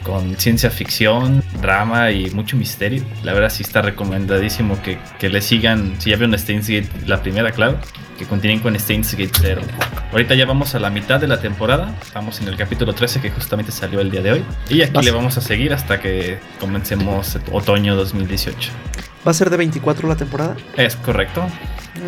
[0.03, 5.41] con ciencia ficción, drama y mucho misterio, la verdad sí está recomendadísimo que, que le
[5.41, 7.79] sigan, si ya vieron Steins Gate, la primera, claro,
[8.23, 9.63] que continúen con Steins Gate 0.
[10.13, 11.93] Ahorita ya vamos a la mitad de la temporada.
[12.03, 14.45] Estamos en el capítulo 13 que justamente salió el día de hoy.
[14.69, 15.05] Y aquí Vas.
[15.05, 18.71] le vamos a seguir hasta que comencemos otoño 2018.
[19.27, 20.57] ¿Va a ser de 24 la temporada?
[20.77, 21.45] Es correcto.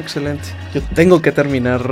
[0.00, 0.44] Excelente.
[0.72, 1.82] Yo tengo que terminar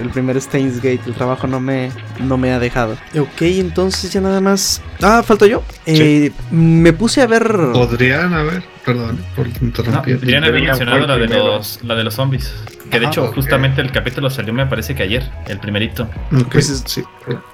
[0.00, 1.00] el primer Steins Gate.
[1.06, 2.96] El trabajo no me, no me ha dejado.
[3.18, 4.80] Ok, entonces ya nada más.
[5.02, 5.62] Ah, falto yo.
[5.84, 7.46] Eh, me puse a ver.
[7.72, 10.18] Podrían haber, perdón por interrumpir.
[10.22, 12.52] Había Deberían mencionado la de, los, la de los zombies.
[12.90, 16.04] Que de Ah, hecho, justamente el capítulo salió, me parece que ayer, el primerito.
[16.32, 17.02] Ok, Pues sí.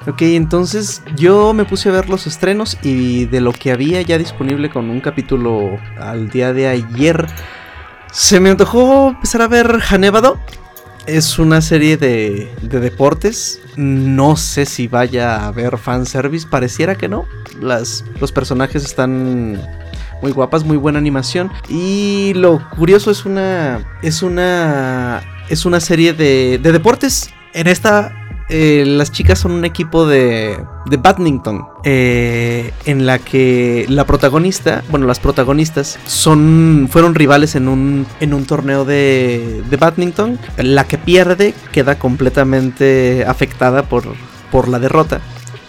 [0.06, 4.18] Ok, entonces yo me puse a ver los estrenos y de lo que había ya
[4.18, 7.26] disponible con un capítulo al día de ayer,
[8.10, 10.38] se me antojó empezar a ver Hanebado.
[11.06, 13.60] Es una serie de, de deportes.
[13.76, 16.46] No sé si vaya a haber fanservice.
[16.46, 17.26] Pareciera que no.
[17.60, 19.60] Las, los personajes están
[20.22, 21.50] muy guapas, muy buena animación.
[21.68, 23.84] Y lo curioso es una.
[24.02, 25.22] Es una.
[25.48, 27.30] Es una serie de, de deportes.
[27.52, 28.12] En esta.
[28.48, 31.66] eh, las chicas son un equipo de, de badminton.
[31.84, 34.82] eh, en la que la protagonista.
[34.90, 36.88] Bueno, las protagonistas son.
[36.90, 38.06] fueron rivales en un.
[38.20, 39.62] en un torneo de.
[39.68, 40.38] de badminton.
[40.56, 44.04] La que pierde queda completamente afectada por.
[44.50, 45.20] por la derrota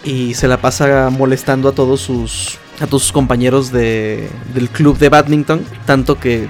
[0.04, 4.98] y se la pasa molestando a todos sus a todos sus compañeros de, del club
[4.98, 6.48] de badminton, tanto que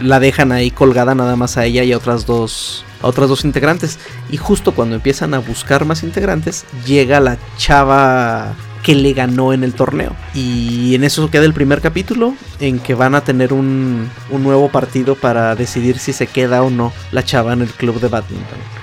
[0.00, 3.98] la dejan ahí colgada nada más a ella y a otras dos otras dos integrantes
[4.30, 9.64] y justo cuando empiezan a buscar más integrantes llega la chava que le ganó en
[9.64, 14.10] el torneo y en eso queda el primer capítulo en que van a tener un,
[14.30, 18.00] un nuevo partido para decidir si se queda o no la chava en el club
[18.00, 18.79] de badminton.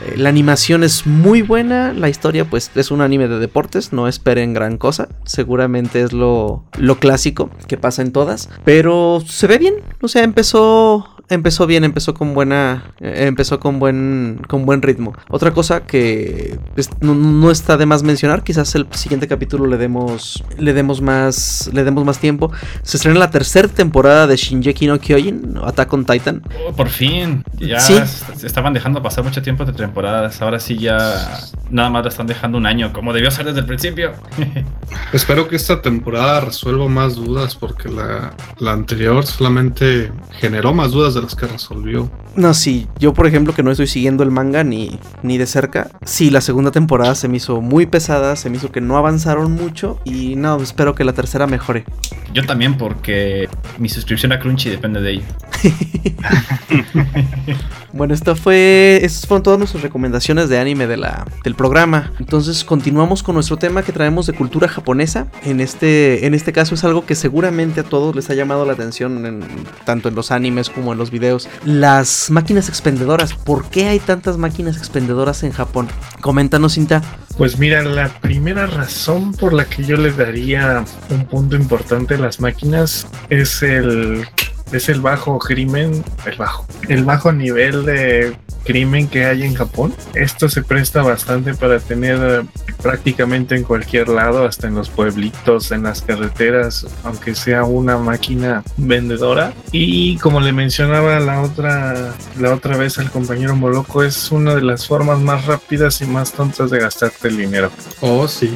[0.00, 4.08] Eh, La animación es muy buena, la historia pues es un anime de deportes, no
[4.08, 9.58] esperen gran cosa, seguramente es lo, lo clásico que pasa en todas, pero se ve
[9.58, 14.82] bien, o sea, empezó empezó bien, empezó con buena eh, empezó con buen con buen
[14.82, 15.14] ritmo.
[15.28, 16.58] Otra cosa que
[17.00, 21.70] no, no está de más mencionar, quizás el siguiente capítulo le demos le demos más
[21.72, 22.52] le demos más tiempo.
[22.82, 26.42] Se estrena la tercera temporada de Shinjeki no Kyojin, Attack on Titan.
[26.66, 27.94] Oh, por fin, ya Sí.
[28.36, 30.40] se estaban dejando pasar mucho tiempo de temporadas.
[30.42, 33.66] Ahora sí ya nada más la están dejando un año, como debió ser desde el
[33.66, 34.12] principio.
[35.12, 41.11] Espero que esta temporada resuelva más dudas porque la, la anterior solamente generó más dudas
[41.14, 42.10] de las que resolvió.
[42.36, 45.90] No, sí, yo por ejemplo que no estoy siguiendo el manga ni, ni de cerca,
[46.04, 49.52] sí, la segunda temporada se me hizo muy pesada, se me hizo que no avanzaron
[49.52, 51.84] mucho y no, espero que la tercera mejore.
[52.32, 53.48] Yo también, porque
[53.78, 55.24] mi suscripción a Crunchy depende de ello.
[57.92, 62.10] Bueno, esto fue, estas fueron todas nuestras recomendaciones de anime de la, del programa.
[62.18, 65.26] Entonces continuamos con nuestro tema que traemos de cultura japonesa.
[65.44, 68.72] En este, en este caso es algo que seguramente a todos les ha llamado la
[68.72, 69.44] atención, en-
[69.84, 71.48] tanto en los animes como en los videos.
[71.64, 73.34] Las máquinas expendedoras.
[73.34, 75.88] ¿Por qué hay tantas máquinas expendedoras en Japón?
[76.22, 77.02] Coméntanos, Cinta.
[77.36, 82.18] Pues mira, la primera razón por la que yo le daría un punto importante a
[82.18, 84.24] las máquinas es el
[84.72, 89.94] es el bajo crimen, el bajo, el bajo nivel de crimen que hay en Japón.
[90.14, 92.46] Esto se presta bastante para tener eh,
[92.82, 98.62] prácticamente en cualquier lado, hasta en los pueblitos, en las carreteras, aunque sea una máquina
[98.76, 99.52] vendedora.
[99.72, 104.62] Y como le mencionaba la otra, la otra vez al compañero Moloco, es una de
[104.62, 107.70] las formas más rápidas y más tontas de gastarte el dinero.
[108.00, 108.54] Oh, sí.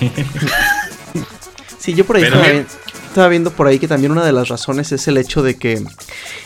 [1.84, 2.64] Sí, yo por ahí vi-
[3.08, 5.84] estaba viendo por ahí que también una de las razones es el hecho de que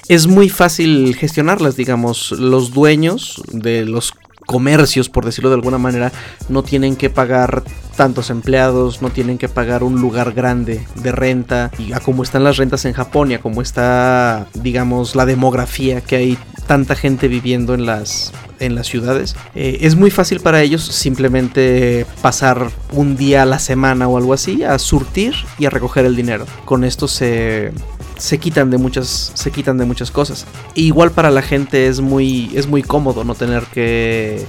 [0.08, 4.12] es muy fácil gestionarlas, digamos, los dueños de los
[4.46, 6.10] comercios, por decirlo de alguna manera,
[6.48, 7.62] no tienen que pagar
[7.96, 12.42] tantos empleados, no tienen que pagar un lugar grande de renta, y a cómo están
[12.42, 17.28] las rentas en Japón y a cómo está, digamos, la demografía que hay tanta gente
[17.28, 23.16] viviendo en las en las ciudades, eh, es muy fácil para ellos simplemente pasar un
[23.16, 26.46] día a la semana o algo así a surtir y a recoger el dinero.
[26.64, 27.72] Con esto se
[28.18, 30.46] se quitan de muchas se quitan de muchas cosas.
[30.74, 34.44] E igual para la gente es muy es muy cómodo no tener que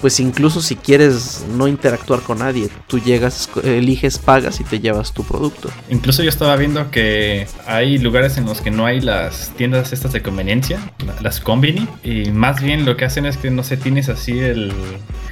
[0.00, 5.12] pues incluso si quieres no interactuar con nadie, tú llegas, eliges, pagas y te llevas
[5.12, 5.70] tu producto.
[5.88, 10.12] Incluso yo estaba viendo que hay lugares en los que no hay las tiendas estas
[10.12, 13.76] de conveniencia, la- las combini, y más bien lo que hacen es que no sé,
[13.78, 14.72] tienes así el,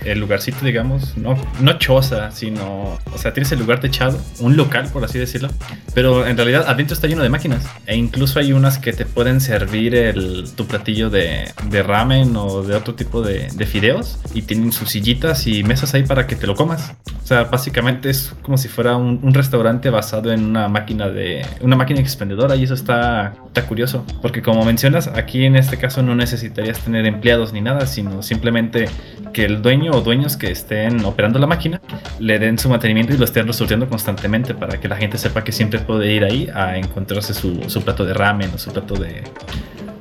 [0.05, 4.89] el lugarcito, digamos, no, no choza, sino, o sea, tienes el lugar techado, un local,
[4.93, 5.51] por así decirlo,
[5.95, 9.41] pero en realidad adentro está lleno de máquinas, e incluso hay unas que te pueden
[9.41, 14.43] servir el, tu platillo de, de ramen o de otro tipo de, de fideos, y
[14.43, 16.95] tienen sus sillitas y mesas ahí para que te lo comas.
[17.23, 21.47] O sea, básicamente es como si fuera un, un restaurante basado en una máquina de.
[21.61, 22.57] una máquina expendedora.
[22.57, 24.05] Y eso está, está curioso.
[24.21, 28.89] Porque como mencionas, aquí en este caso no necesitarías tener empleados ni nada, sino simplemente
[29.33, 31.81] que el dueño o dueños que estén operando la máquina
[32.19, 35.53] le den su mantenimiento y lo estén resurtiendo constantemente para que la gente sepa que
[35.53, 39.23] siempre puede ir ahí a encontrarse su, su plato de ramen o su plato de,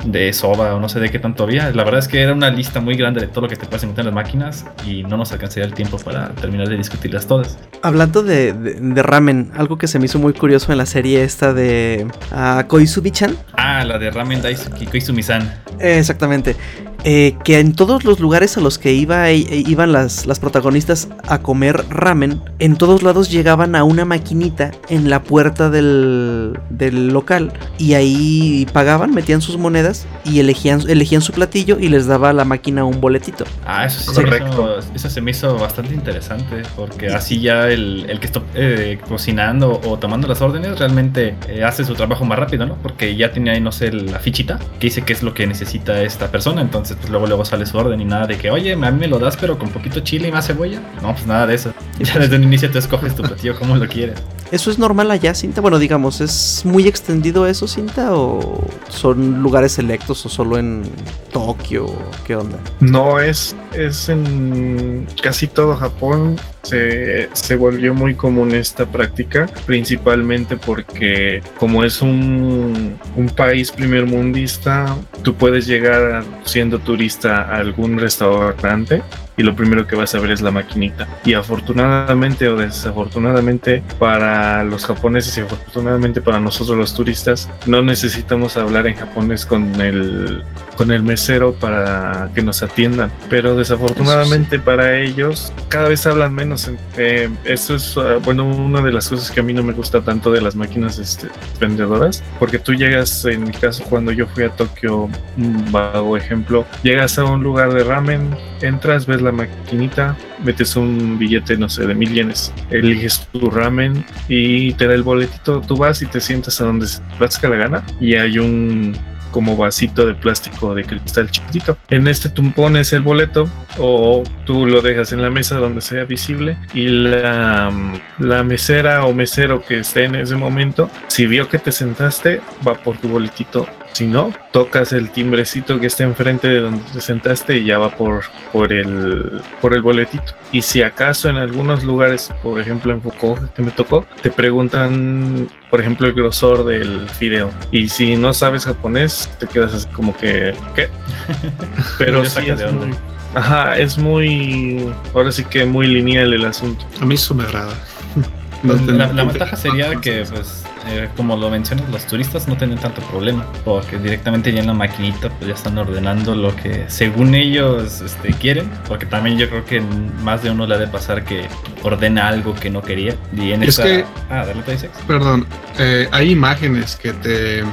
[0.05, 1.69] de soba o no sé de qué tanto había.
[1.71, 3.83] La verdad es que era una lista muy grande de todo lo que te puedes
[3.83, 7.57] encontrar en las máquinas y no nos alcanzaría el tiempo para terminar de discutirlas todas.
[7.83, 11.23] Hablando de, de- de ramen, algo que se me hizo muy curioso en la serie
[11.23, 13.35] esta de ah, Koizumi-chan.
[13.53, 15.43] Ah, la de Ramen Daisuki Koizumi-san.
[15.79, 16.55] Eh, exactamente.
[17.03, 20.39] Eh, que en todos los lugares a los que iba, e- e- iban las, las
[20.39, 26.59] protagonistas a comer ramen, en todos lados llegaban a una maquinita en la puerta del,
[26.69, 32.05] del local y ahí pagaban, metían sus monedas y elegían, elegían su platillo y les
[32.05, 33.45] daba a la máquina un boletito.
[33.65, 34.77] Ah, eso sí me Correcto.
[34.79, 38.99] hizo, eso se me hizo bastante interesante porque así ya el, el que está eh,
[39.07, 42.75] cocinando o tomando las órdenes realmente eh, hace su trabajo más rápido, ¿no?
[42.75, 46.01] Porque ya tiene ahí, no sé, la fichita que dice qué es lo que necesita
[46.03, 48.75] esta persona, entonces pues luego luego sale su orden y nada de que, oye, a
[48.75, 50.81] mí me lo das pero con poquito chile y más cebolla.
[51.01, 51.73] No, pues nada de eso.
[51.99, 54.21] Ya desde un inicio tú escoges tu platillo como lo quieres.
[54.51, 55.61] ¿Eso es normal allá, Cinta?
[55.61, 58.13] Bueno, digamos, ¿es muy extendido eso, Cinta?
[58.13, 60.83] ¿O son lugares selectos o solo en
[61.31, 61.85] Tokio?
[62.27, 62.59] ¿Qué onda?
[62.81, 70.57] No es, es en casi todo Japón se, se volvió muy común esta práctica, principalmente
[70.57, 79.01] porque como es un, un país primermundista, tú puedes llegar siendo turista a algún restaurante
[79.41, 81.07] y lo primero que vas a ver es la maquinita.
[81.25, 88.55] Y afortunadamente o desafortunadamente para los japoneses y afortunadamente para nosotros los turistas, no necesitamos
[88.55, 90.43] hablar en japonés con el
[90.77, 93.11] con el mesero para que nos atiendan.
[93.29, 96.69] Pero desafortunadamente para ellos cada vez hablan menos.
[96.97, 100.01] Eh, eso es, ah, bueno, una de las cosas que a mí no me gusta
[100.01, 101.27] tanto de las máquinas este,
[101.59, 102.23] vendedoras.
[102.39, 107.17] Porque tú llegas, en mi caso, cuando yo fui a Tokio, un vago ejemplo, llegas
[107.17, 111.95] a un lugar de ramen, entras, ves la maquinita, metes un billete, no sé, de
[111.95, 116.61] mil yenes, eliges tu ramen y te da el boletito, tú vas y te sientas
[116.61, 118.95] a donde se te plazca la gana y hay un
[119.31, 121.77] como vasito de plástico de cristal chiquitito.
[121.89, 126.03] En este tú pones el boleto o tú lo dejas en la mesa donde sea
[126.03, 127.71] visible y la,
[128.19, 132.75] la mesera o mesero que esté en ese momento, si vio que te sentaste, va
[132.75, 133.67] por tu boletito.
[133.93, 137.89] Si no, tocas el timbrecito que está enfrente de donde te sentaste y ya va
[137.95, 138.23] por,
[138.53, 140.33] por, el, por el boletito.
[140.51, 145.49] Y si acaso en algunos lugares, por ejemplo en Fukuoka que me tocó, te preguntan,
[145.69, 147.51] por ejemplo, el grosor del fideo.
[147.71, 150.89] Y si no sabes japonés, te quedas así como que, ¿qué?
[151.97, 152.85] Pero sí es de onda.
[152.85, 152.95] muy,
[153.35, 156.85] ajá, es muy, ahora sí que muy lineal el asunto.
[157.01, 157.73] A mí eso me agrada.
[158.63, 162.77] No La, la ventaja sería que, pues, eh, como lo mencionas, los turistas no tienen
[162.77, 167.35] tanto problema, porque directamente ya en la maquinita pues, ya están ordenando lo que según
[167.35, 169.81] ellos este, quieren, porque también yo creo que
[170.23, 171.47] más de uno le ha de pasar que
[171.83, 173.15] ordena algo que no quería.
[173.35, 173.83] Y en Es esa...
[173.83, 174.89] que- Ah, dale, te dices.
[175.07, 175.45] Perdón,
[175.77, 177.63] eh, hay imágenes que te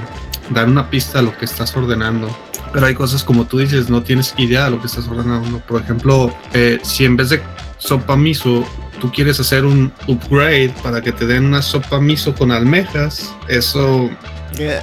[0.51, 2.29] dan una pista de lo que estás ordenando.
[2.73, 5.59] Pero hay cosas como tú dices, no tienes idea de lo que estás ordenando.
[5.61, 7.41] Por ejemplo, eh, si en vez de
[7.79, 8.63] sopa miso
[9.01, 14.11] tú quieres hacer un upgrade para que te den una sopa miso con almejas, eso
[14.59, 14.81] eh,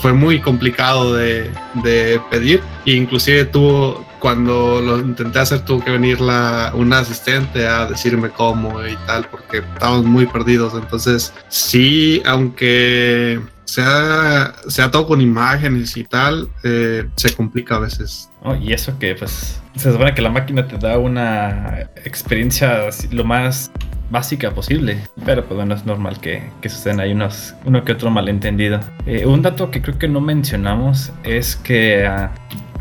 [0.00, 1.50] fue muy complicado de,
[1.82, 2.62] de pedir.
[2.86, 8.30] E inclusive tuvo, cuando lo intenté hacer, tuvo que venir la, una asistente a decirme
[8.30, 10.72] cómo y tal, porque estábamos muy perdidos.
[10.72, 18.30] Entonces, sí, aunque sea, sea todo con imágenes y tal, eh, se complica a veces.
[18.42, 23.24] Oh, y eso que, pues, se supone que la máquina te da una experiencia lo
[23.24, 23.70] más
[24.08, 25.06] básica posible.
[25.26, 28.80] Pero pues bueno, es normal que, que sucedan ahí unos, uno que otro malentendido.
[29.04, 32.32] Eh, un dato que creo que no mencionamos es que ah,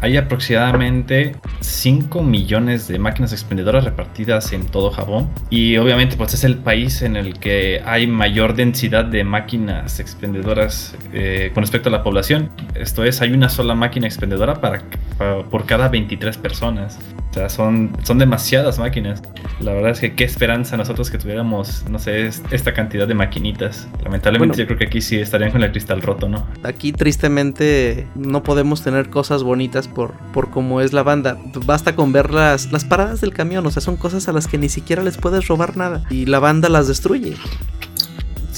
[0.01, 5.29] hay aproximadamente 5 millones de máquinas expendedoras repartidas en todo Japón.
[5.49, 10.95] Y obviamente pues es el país en el que hay mayor densidad de máquinas expendedoras
[11.13, 12.49] eh, con respecto a la población.
[12.75, 14.81] Esto es, hay una sola máquina expendedora para,
[15.17, 16.99] para- por cada 23 personas.
[17.31, 19.21] O sea, son, son demasiadas máquinas.
[19.59, 23.15] La verdad es que qué esperanza nosotros que tuviéramos, no sé, es- esta cantidad de
[23.15, 23.87] maquinitas.
[24.03, 24.63] Lamentablemente Bueno.
[24.63, 26.45] yo creo que aquí sí estarían con el cristal roto, ¿no?
[26.63, 31.37] Aquí tristemente no podemos tener cosas bonitas por, por cómo es la banda.
[31.65, 34.57] Basta con ver las, las paradas del camión, o sea, son cosas a las que
[34.57, 36.03] ni siquiera les puedes robar nada.
[36.09, 37.35] Y la banda las destruye.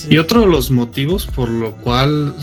[0.09, 2.35] Y otro de los motivos por lo cual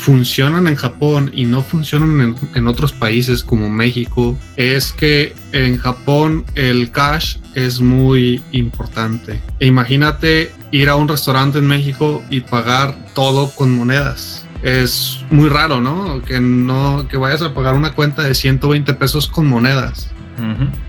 [0.00, 5.76] funcionan en Japón y no funcionan en, en otros países como México es que en
[5.76, 9.40] Japón el cash es muy importante.
[9.60, 14.39] E imagínate ir a un restaurante en México y pagar todo con monedas.
[14.62, 16.22] Es muy raro, ¿no?
[16.22, 20.10] Que no que vayas a pagar una cuenta de 120 pesos con monedas.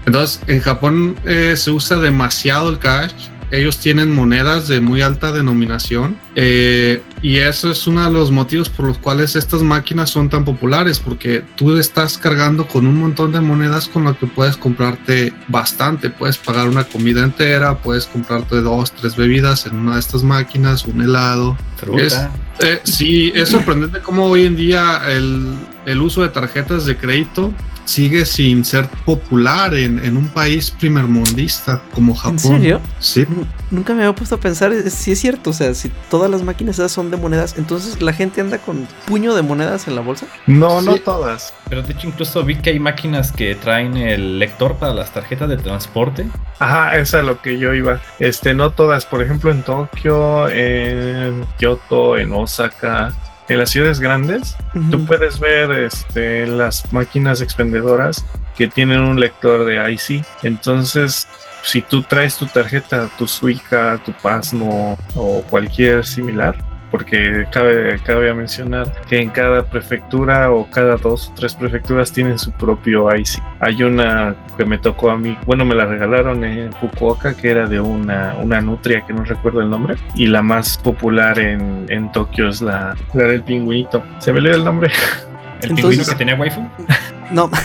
[0.05, 3.11] Entonces, en Japón eh, se usa demasiado el cash.
[3.51, 8.69] Ellos tienen monedas de muy alta denominación eh, y eso es uno de los motivos
[8.69, 13.32] por los cuales estas máquinas son tan populares porque tú estás cargando con un montón
[13.32, 16.09] de monedas con lo que puedes comprarte bastante.
[16.09, 20.86] Puedes pagar una comida entera, puedes comprarte dos, tres bebidas en una de estas máquinas,
[20.86, 21.57] un helado.
[21.78, 22.32] Fruta.
[22.59, 25.55] Eh, sí, es sorprendente cómo hoy en día el,
[25.86, 27.53] el uso de tarjetas de crédito
[27.91, 32.33] sigue sin ser popular en, en un país primermundista como Japón.
[32.33, 32.81] ¿En serio?
[32.99, 33.25] Sí.
[33.29, 36.29] Nu- Nunca me había puesto a pensar, es- si es cierto, o sea, si todas
[36.29, 39.95] las máquinas esas son de monedas, entonces la gente anda con puño de monedas en
[39.95, 40.25] la bolsa.
[40.47, 41.53] No, no todas.
[41.69, 45.47] Pero de hecho incluso vi que hay máquinas que traen el lector para las tarjetas
[45.49, 46.27] de transporte.
[46.59, 48.01] Ajá, esa es lo que yo iba.
[48.19, 49.05] Este, no todas.
[49.05, 53.13] Por ejemplo, en Tokio, en Kioto, en Osaka,
[53.47, 54.55] en las ciudades grandes,
[54.89, 58.25] tú puedes ver este, las máquinas expendedoras
[58.55, 60.25] que tienen un lector de IC.
[60.43, 61.27] Entonces,
[61.63, 66.55] si tú traes tu tarjeta, tu Suica, tu Pasmo o cualquier similar,
[66.91, 72.37] porque cabe, cabe mencionar que en cada prefectura o cada dos o tres prefecturas tienen
[72.37, 73.41] su propio IC.
[73.61, 77.65] Hay una que me tocó a mí, bueno, me la regalaron en Fukuoka, que era
[77.67, 82.11] de una, una nutria que no recuerdo el nombre, y la más popular en, en
[82.11, 84.03] Tokio es la, la del pingüinito.
[84.19, 84.91] Se me lee el nombre.
[85.61, 86.61] El Entonces- pingüino que tenía waifu.
[87.32, 87.49] No,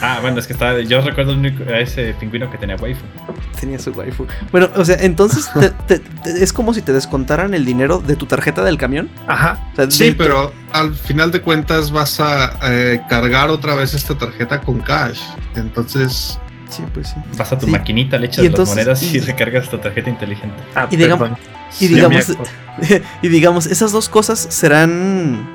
[0.00, 0.80] Ah, bueno, es que estaba.
[0.80, 1.32] Yo recuerdo
[1.72, 3.02] a ese pingüino que tenía waifu.
[3.60, 4.26] tenía su waifu.
[4.50, 8.16] Bueno, o sea, entonces te- te- te- es como si te descontaran el dinero de
[8.16, 9.08] tu tarjeta del camión.
[9.28, 9.60] Ajá.
[9.72, 14.16] O sea, Sí, pero al final de cuentas vas a eh, cargar otra vez esta
[14.18, 15.20] tarjeta con cash.
[15.54, 17.14] Entonces, Sí, pues sí.
[17.38, 17.70] Vas a tu Sí.
[17.72, 20.56] maquinita, le echas Y las monedas y y- recargas tu tarjeta inteligente.
[20.74, 21.30] Ah, Y digamos-.
[21.80, 22.36] Y digamos,
[23.22, 25.46] y digamos, esas dos cosas serán,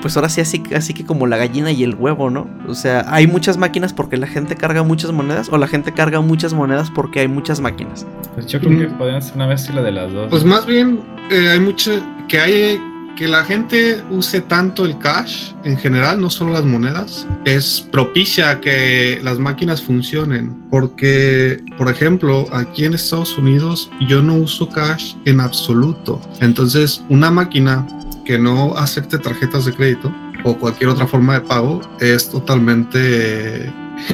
[0.00, 2.48] pues ahora sí, así, así que como la gallina y el huevo, ¿no?
[2.68, 6.20] O sea, hay muchas máquinas porque la gente carga muchas monedas o la gente carga
[6.20, 8.06] muchas monedas porque hay muchas máquinas.
[8.34, 10.28] Pues yo creo que podrían ser una mezcla de las dos.
[10.30, 11.92] pues más bien eh, hay mucho
[12.28, 12.80] que hay
[13.16, 18.50] que la gente use tanto el cash en general, no solo las monedas, es propicia
[18.50, 20.54] a que las máquinas funcionen.
[20.70, 26.20] Porque, por ejemplo, aquí en Estados Unidos yo no uso cash en absoluto.
[26.40, 27.86] Entonces, una máquina
[28.24, 30.12] que no acepte tarjetas de crédito
[30.44, 33.72] o cualquier otra forma de pago es totalmente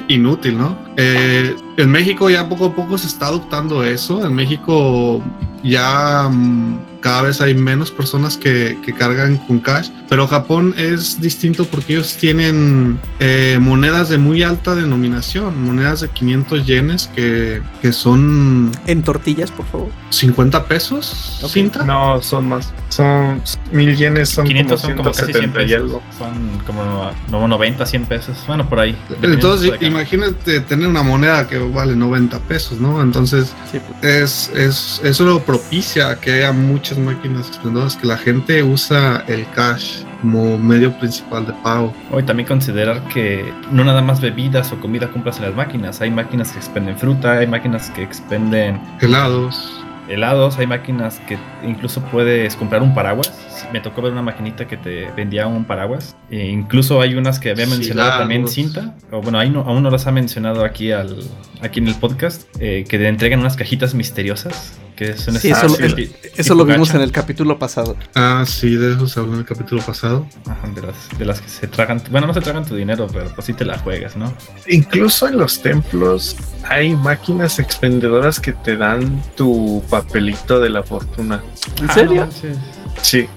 [0.09, 0.77] inútil, ¿no?
[0.97, 4.25] Eh, en México ya poco a poco se está adoptando eso.
[4.25, 5.23] En México
[5.63, 11.21] ya mm, cada vez hay menos personas que, que cargan con cash, pero Japón es
[11.21, 17.63] distinto porque ellos tienen eh, monedas de muy alta denominación, monedas de 500 yenes que,
[17.83, 19.89] que son En tortillas, por favor.
[20.11, 21.51] 50 pesos, Ok.
[21.51, 21.85] cinta.
[21.85, 22.73] No, son más.
[22.89, 23.41] Son
[23.73, 25.83] mil yenes, son 500 como son como casi 100 170 y pesos.
[25.83, 26.03] algo.
[26.19, 28.37] Son como no, 90, 100 pesos.
[28.47, 28.97] Bueno, por ahí.
[29.23, 33.01] Entonces, imagínate tener una moneda que vale 90 pesos, ¿no?
[33.03, 34.05] Entonces, Sí, pues.
[34.05, 39.47] es, es, eso lo propicia que haya muchas máquinas expendedoras, que la gente usa el
[39.55, 41.95] cash como medio principal de pago.
[42.11, 46.01] Hoy también considerar que no nada más bebidas o comida compras en las máquinas.
[46.01, 49.83] Hay máquinas que expenden fruta, hay máquinas que expenden Helados.
[50.09, 53.33] helados, hay máquinas que incluso puedes comprar un paraguas.
[53.73, 56.17] Me tocó ver una maquinita que te vendía un paraguas.
[56.31, 58.95] E incluso hay unas que había mencionado también cinta.
[59.11, 61.17] O bueno, ahí no, aún no las ha mencionado aquí al
[61.61, 62.49] aquí en el podcast.
[62.59, 64.79] eh, que te entregan unas cajitas misteriosas.
[65.01, 66.99] Que es un Sí, eso, lo- tipo- eso lo vimos gacha.
[66.99, 67.97] en el capítulo pasado.
[68.15, 70.27] Ah, sí, de eso se habló en el capítulo pasado.
[70.47, 72.03] Ajá, de las, de las que se tragan.
[72.11, 74.31] Bueno, no se tragan tu dinero, pero pues sí te la juegas, ¿no?
[74.69, 76.37] Incluso en los templos
[76.69, 81.43] hay máquinas expendedoras que te dan tu papelito de la fortuna.
[81.81, 82.15] ¿En Ah, serio?
[82.17, 82.59] no manches.
[82.59, 82.80] Sí,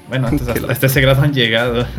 [0.08, 0.72] Bueno, antes hasta, loco.
[0.72, 1.86] hasta ese grado han llegado.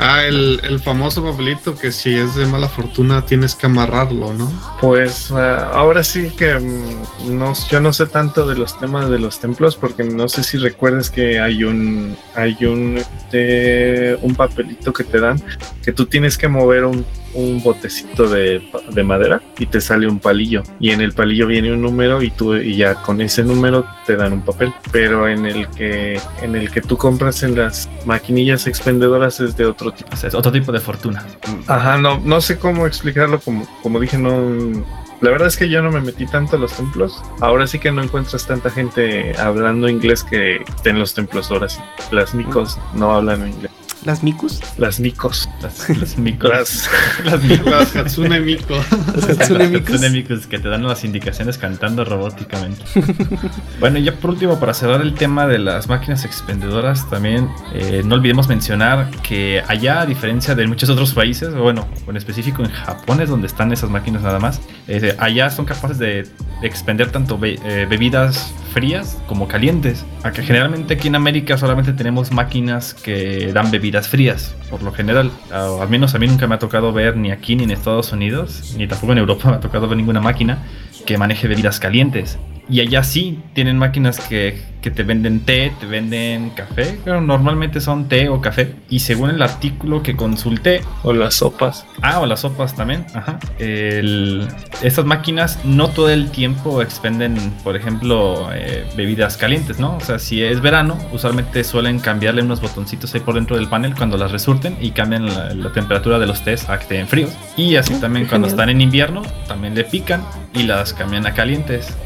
[0.00, 4.50] Ah, el, el famoso papelito que si es de mala fortuna tienes que amarrarlo, ¿no?
[4.80, 9.18] pues ah, ahora sí que mm, no, yo no sé tanto de los temas de
[9.18, 14.92] los templos porque no sé si recuerdas que hay un hay un este, un papelito
[14.92, 15.42] que te dan
[15.82, 17.04] que tú tienes que mover un,
[17.34, 21.72] un botecito de, de madera y te sale un palillo y en el palillo viene
[21.72, 25.46] un número y tú y ya con ese número te dan un papel pero en
[25.46, 30.08] el que en el que tú compras en las maquinillas expendedoras es de otro tipo
[30.12, 31.24] O sea, es otro tipo de fortuna.
[31.66, 34.84] Ajá, no, no sé cómo explicarlo, como, como dije, no.
[35.20, 37.20] La verdad es que yo no me metí tanto a los templos.
[37.40, 41.80] Ahora sí que no encuentras tanta gente hablando inglés que en los templos ahora sí.
[42.12, 43.72] Las micos no hablan inglés.
[44.04, 44.60] ¿Las Mikus?
[44.78, 45.48] Las Nikos.
[45.60, 46.48] Las, las micos.
[46.50, 46.90] Las,
[47.24, 47.66] las micos.
[47.70, 48.74] Las Hatsune Miku.
[48.74, 49.90] ¿Las Hatsune Las Mikus?
[49.96, 52.82] Hatsune Mikus que te dan las indicaciones cantando robóticamente.
[53.80, 58.02] bueno, y ya por último, para cerrar el tema de las máquinas expendedoras, también eh,
[58.04, 62.70] no olvidemos mencionar que allá, a diferencia de muchos otros países, bueno, en específico en
[62.70, 66.22] Japón es donde están esas máquinas nada más, eh, allá son capaces de,
[66.60, 70.04] de expender tanto be- eh, bebidas frías como calientes.
[70.22, 74.92] A que generalmente aquí en América solamente tenemos máquinas que dan bebidas frías, por lo
[74.92, 75.30] general.
[75.52, 78.12] O al menos a mí nunca me ha tocado ver ni aquí ni en Estados
[78.12, 80.58] Unidos, ni tampoco en Europa me ha tocado ver ninguna máquina
[81.06, 82.38] que maneje bebidas calientes.
[82.70, 87.80] Y allá sí tienen máquinas que, que te venden té, te venden café, pero normalmente
[87.80, 88.74] son té o café.
[88.90, 91.86] Y según el artículo que consulté, o las sopas.
[92.02, 93.06] Ah, o las sopas también.
[93.14, 93.38] Ajá.
[93.58, 94.46] El-
[94.82, 99.96] estas máquinas no todo el tiempo expenden, por ejemplo, eh, bebidas calientes, ¿no?
[99.96, 103.94] O sea, si es verano, usualmente suelen cambiarle unos botoncitos ahí por dentro del panel
[103.94, 107.30] cuando las resurten y cambian la, la temperatura de los tés a que estén fríos.
[107.56, 110.22] Y así también qué cuando están en invierno, también le pican
[110.54, 111.96] y las cambian a calientes.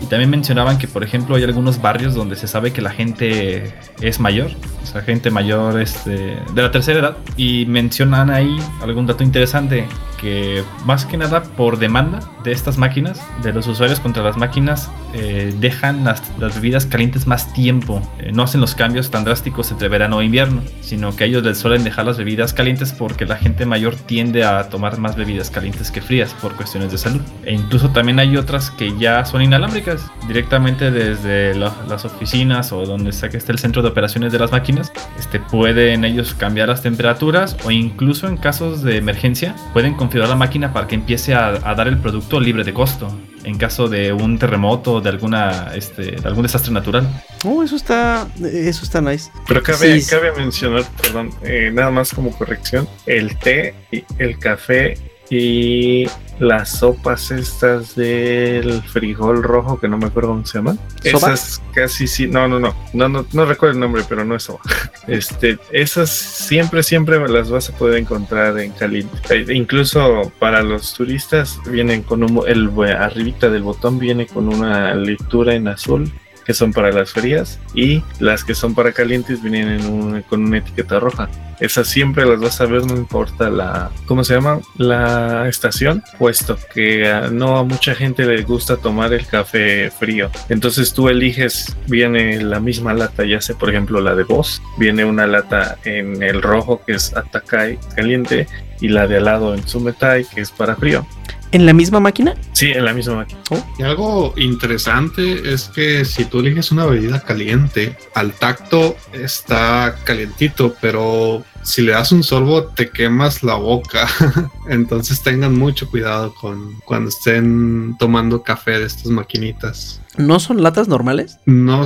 [0.00, 3.74] Y también mencionaban que, por ejemplo, hay algunos barrios donde se sabe que la gente
[4.00, 4.50] es mayor,
[4.82, 7.16] o sea, gente mayor este, de la tercera edad.
[7.36, 9.86] Y mencionan ahí algún dato interesante,
[10.20, 14.90] que más que nada por demanda de estas máquinas, de los usuarios contra las máquinas,
[15.14, 18.02] eh, dejan las, las bebidas calientes más tiempo.
[18.18, 21.58] Eh, no hacen los cambios tan drásticos entre verano e invierno, sino que ellos les
[21.58, 25.90] suelen dejar las bebidas calientes porque la gente mayor tiende a tomar más bebidas calientes
[25.90, 27.20] que frías por cuestiones de salud.
[27.44, 29.85] E incluso también hay otras que ya son inalámbricas,
[30.26, 34.38] directamente desde la- las oficinas o donde sea que esté el centro de operaciones de
[34.38, 39.94] las máquinas, este, pueden ellos cambiar las temperaturas o incluso en casos de emergencia pueden
[39.94, 43.08] configurar la máquina para que empiece a, a dar el producto libre de costo
[43.44, 47.06] en caso de un terremoto o de alguna este, de algún desastre natural.
[47.44, 48.26] Oh, eso está.
[48.42, 49.30] Eso está nice.
[49.46, 50.10] Pero cabe, Sí.
[50.10, 54.98] cabe mencionar, perdón, eh, nada más como corrección, el té, y el café
[55.30, 56.06] y
[56.38, 60.78] las sopas estas del frijol rojo, que no me acuerdo cómo se llaman.
[61.02, 61.32] ¿Soba?
[61.32, 64.44] Esas casi sí, no, no, no, no, no, no recuerdo el nombre, pero no es
[64.44, 64.60] soba.
[65.06, 69.16] Este, esas siempre, siempre las vas a poder encontrar en caliente.
[69.30, 74.96] Eh, Incluso para los turistas vienen con un, el arribita del botón viene con una
[74.96, 76.12] lectura en azul
[76.46, 81.00] que son para las frías y las que son para calientes vienen con una etiqueta
[81.00, 81.28] roja.
[81.58, 84.60] Esas siempre las vas a ver, no importa la, ¿cómo se llama?
[84.76, 90.30] La estación, puesto que no a mucha gente le gusta tomar el café frío.
[90.50, 95.04] Entonces tú eliges, viene la misma lata, ya sé, por ejemplo, la de Boss, viene
[95.04, 98.46] una lata en el rojo que es Atakai caliente
[98.80, 101.06] y la de al lado en Sumetai que es para frío.
[101.52, 102.34] ¿En la misma máquina?
[102.52, 103.40] Sí, en la misma máquina.
[103.78, 110.74] Y algo interesante es que si tú eliges una bebida caliente, al tacto está calientito,
[110.80, 114.08] pero si le das un sorbo te quemas la boca.
[114.68, 120.00] Entonces tengan mucho cuidado con cuando estén tomando café de estas maquinitas.
[120.16, 121.38] ¿No son latas normales?
[121.44, 121.84] No,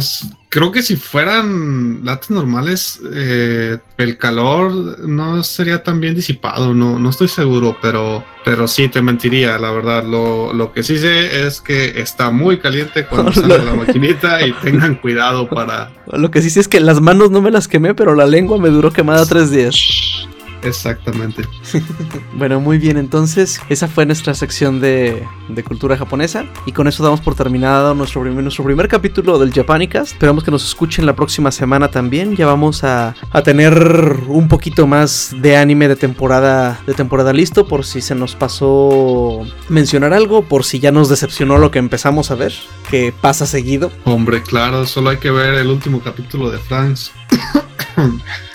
[0.51, 6.99] creo que si fueran latas normales, eh, el calor no sería tan bien disipado, no,
[6.99, 10.05] no estoy seguro, pero, pero sí te mentiría, la verdad.
[10.05, 14.53] Lo, lo que sí sé es que está muy caliente cuando sale la maquinita y
[14.53, 15.91] tengan cuidado para...
[16.07, 18.59] Lo que sí sé es que las manos no me las quemé, pero la lengua
[18.59, 19.70] me duró quemada tres días.
[20.62, 21.43] Exactamente.
[22.33, 27.03] Bueno, muy bien, entonces esa fue nuestra sección de, de cultura japonesa y con eso
[27.03, 30.12] damos por terminado nuestro primer, nuestro primer capítulo del Japanicast.
[30.12, 32.37] Esperamos que nos escuchen la próxima semana también.
[32.37, 33.75] Ya vamos a, a tener
[34.27, 39.47] un poquito más de anime de temporada, de temporada listo por si se nos pasó
[39.68, 42.55] mencionar algo, por si ya nos decepcionó lo que empezamos a ver,
[42.91, 43.93] que pasa seguido.
[44.05, 46.59] Hombre, claro, solo hay que ver el último capítulo de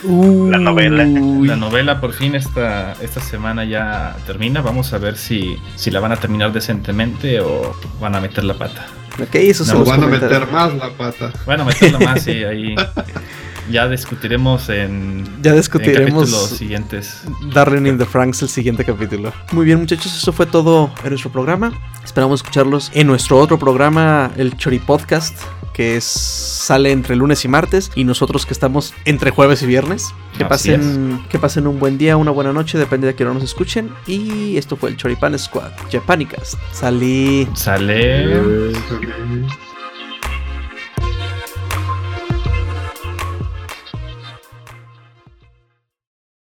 [0.03, 1.03] La novela.
[1.03, 1.47] Uy.
[1.47, 4.61] La novela por fin esta, esta semana ya termina.
[4.61, 8.53] Vamos a ver si, si la van a terminar decentemente o van a meter la
[8.55, 8.85] pata.
[9.21, 11.31] Ok, eso No, los van a meter más la pata.
[11.45, 12.75] Bueno, meterla más y ahí
[13.71, 17.23] ya discutiremos en, Ya en discutiremos capítulos siguientes.
[17.53, 19.33] Darling in the Franks el siguiente capítulo.
[19.51, 21.71] Muy bien, muchachos, eso fue todo en nuestro programa.
[22.03, 25.35] Esperamos escucharlos en nuestro otro programa, el Chori Podcast,
[25.75, 30.13] que es- sale entre lunes y martes, y nosotros que estamos entre jueves y viernes.
[30.37, 33.43] Que pasen, que pasen un buen día, una buena noche, depende de que no nos
[33.43, 33.89] escuchen.
[34.07, 36.55] Y esto fue el Choripan Squad, Japanicast.
[36.71, 37.47] Salí.
[37.53, 38.23] Sale.
[38.39, 38.73] Eh,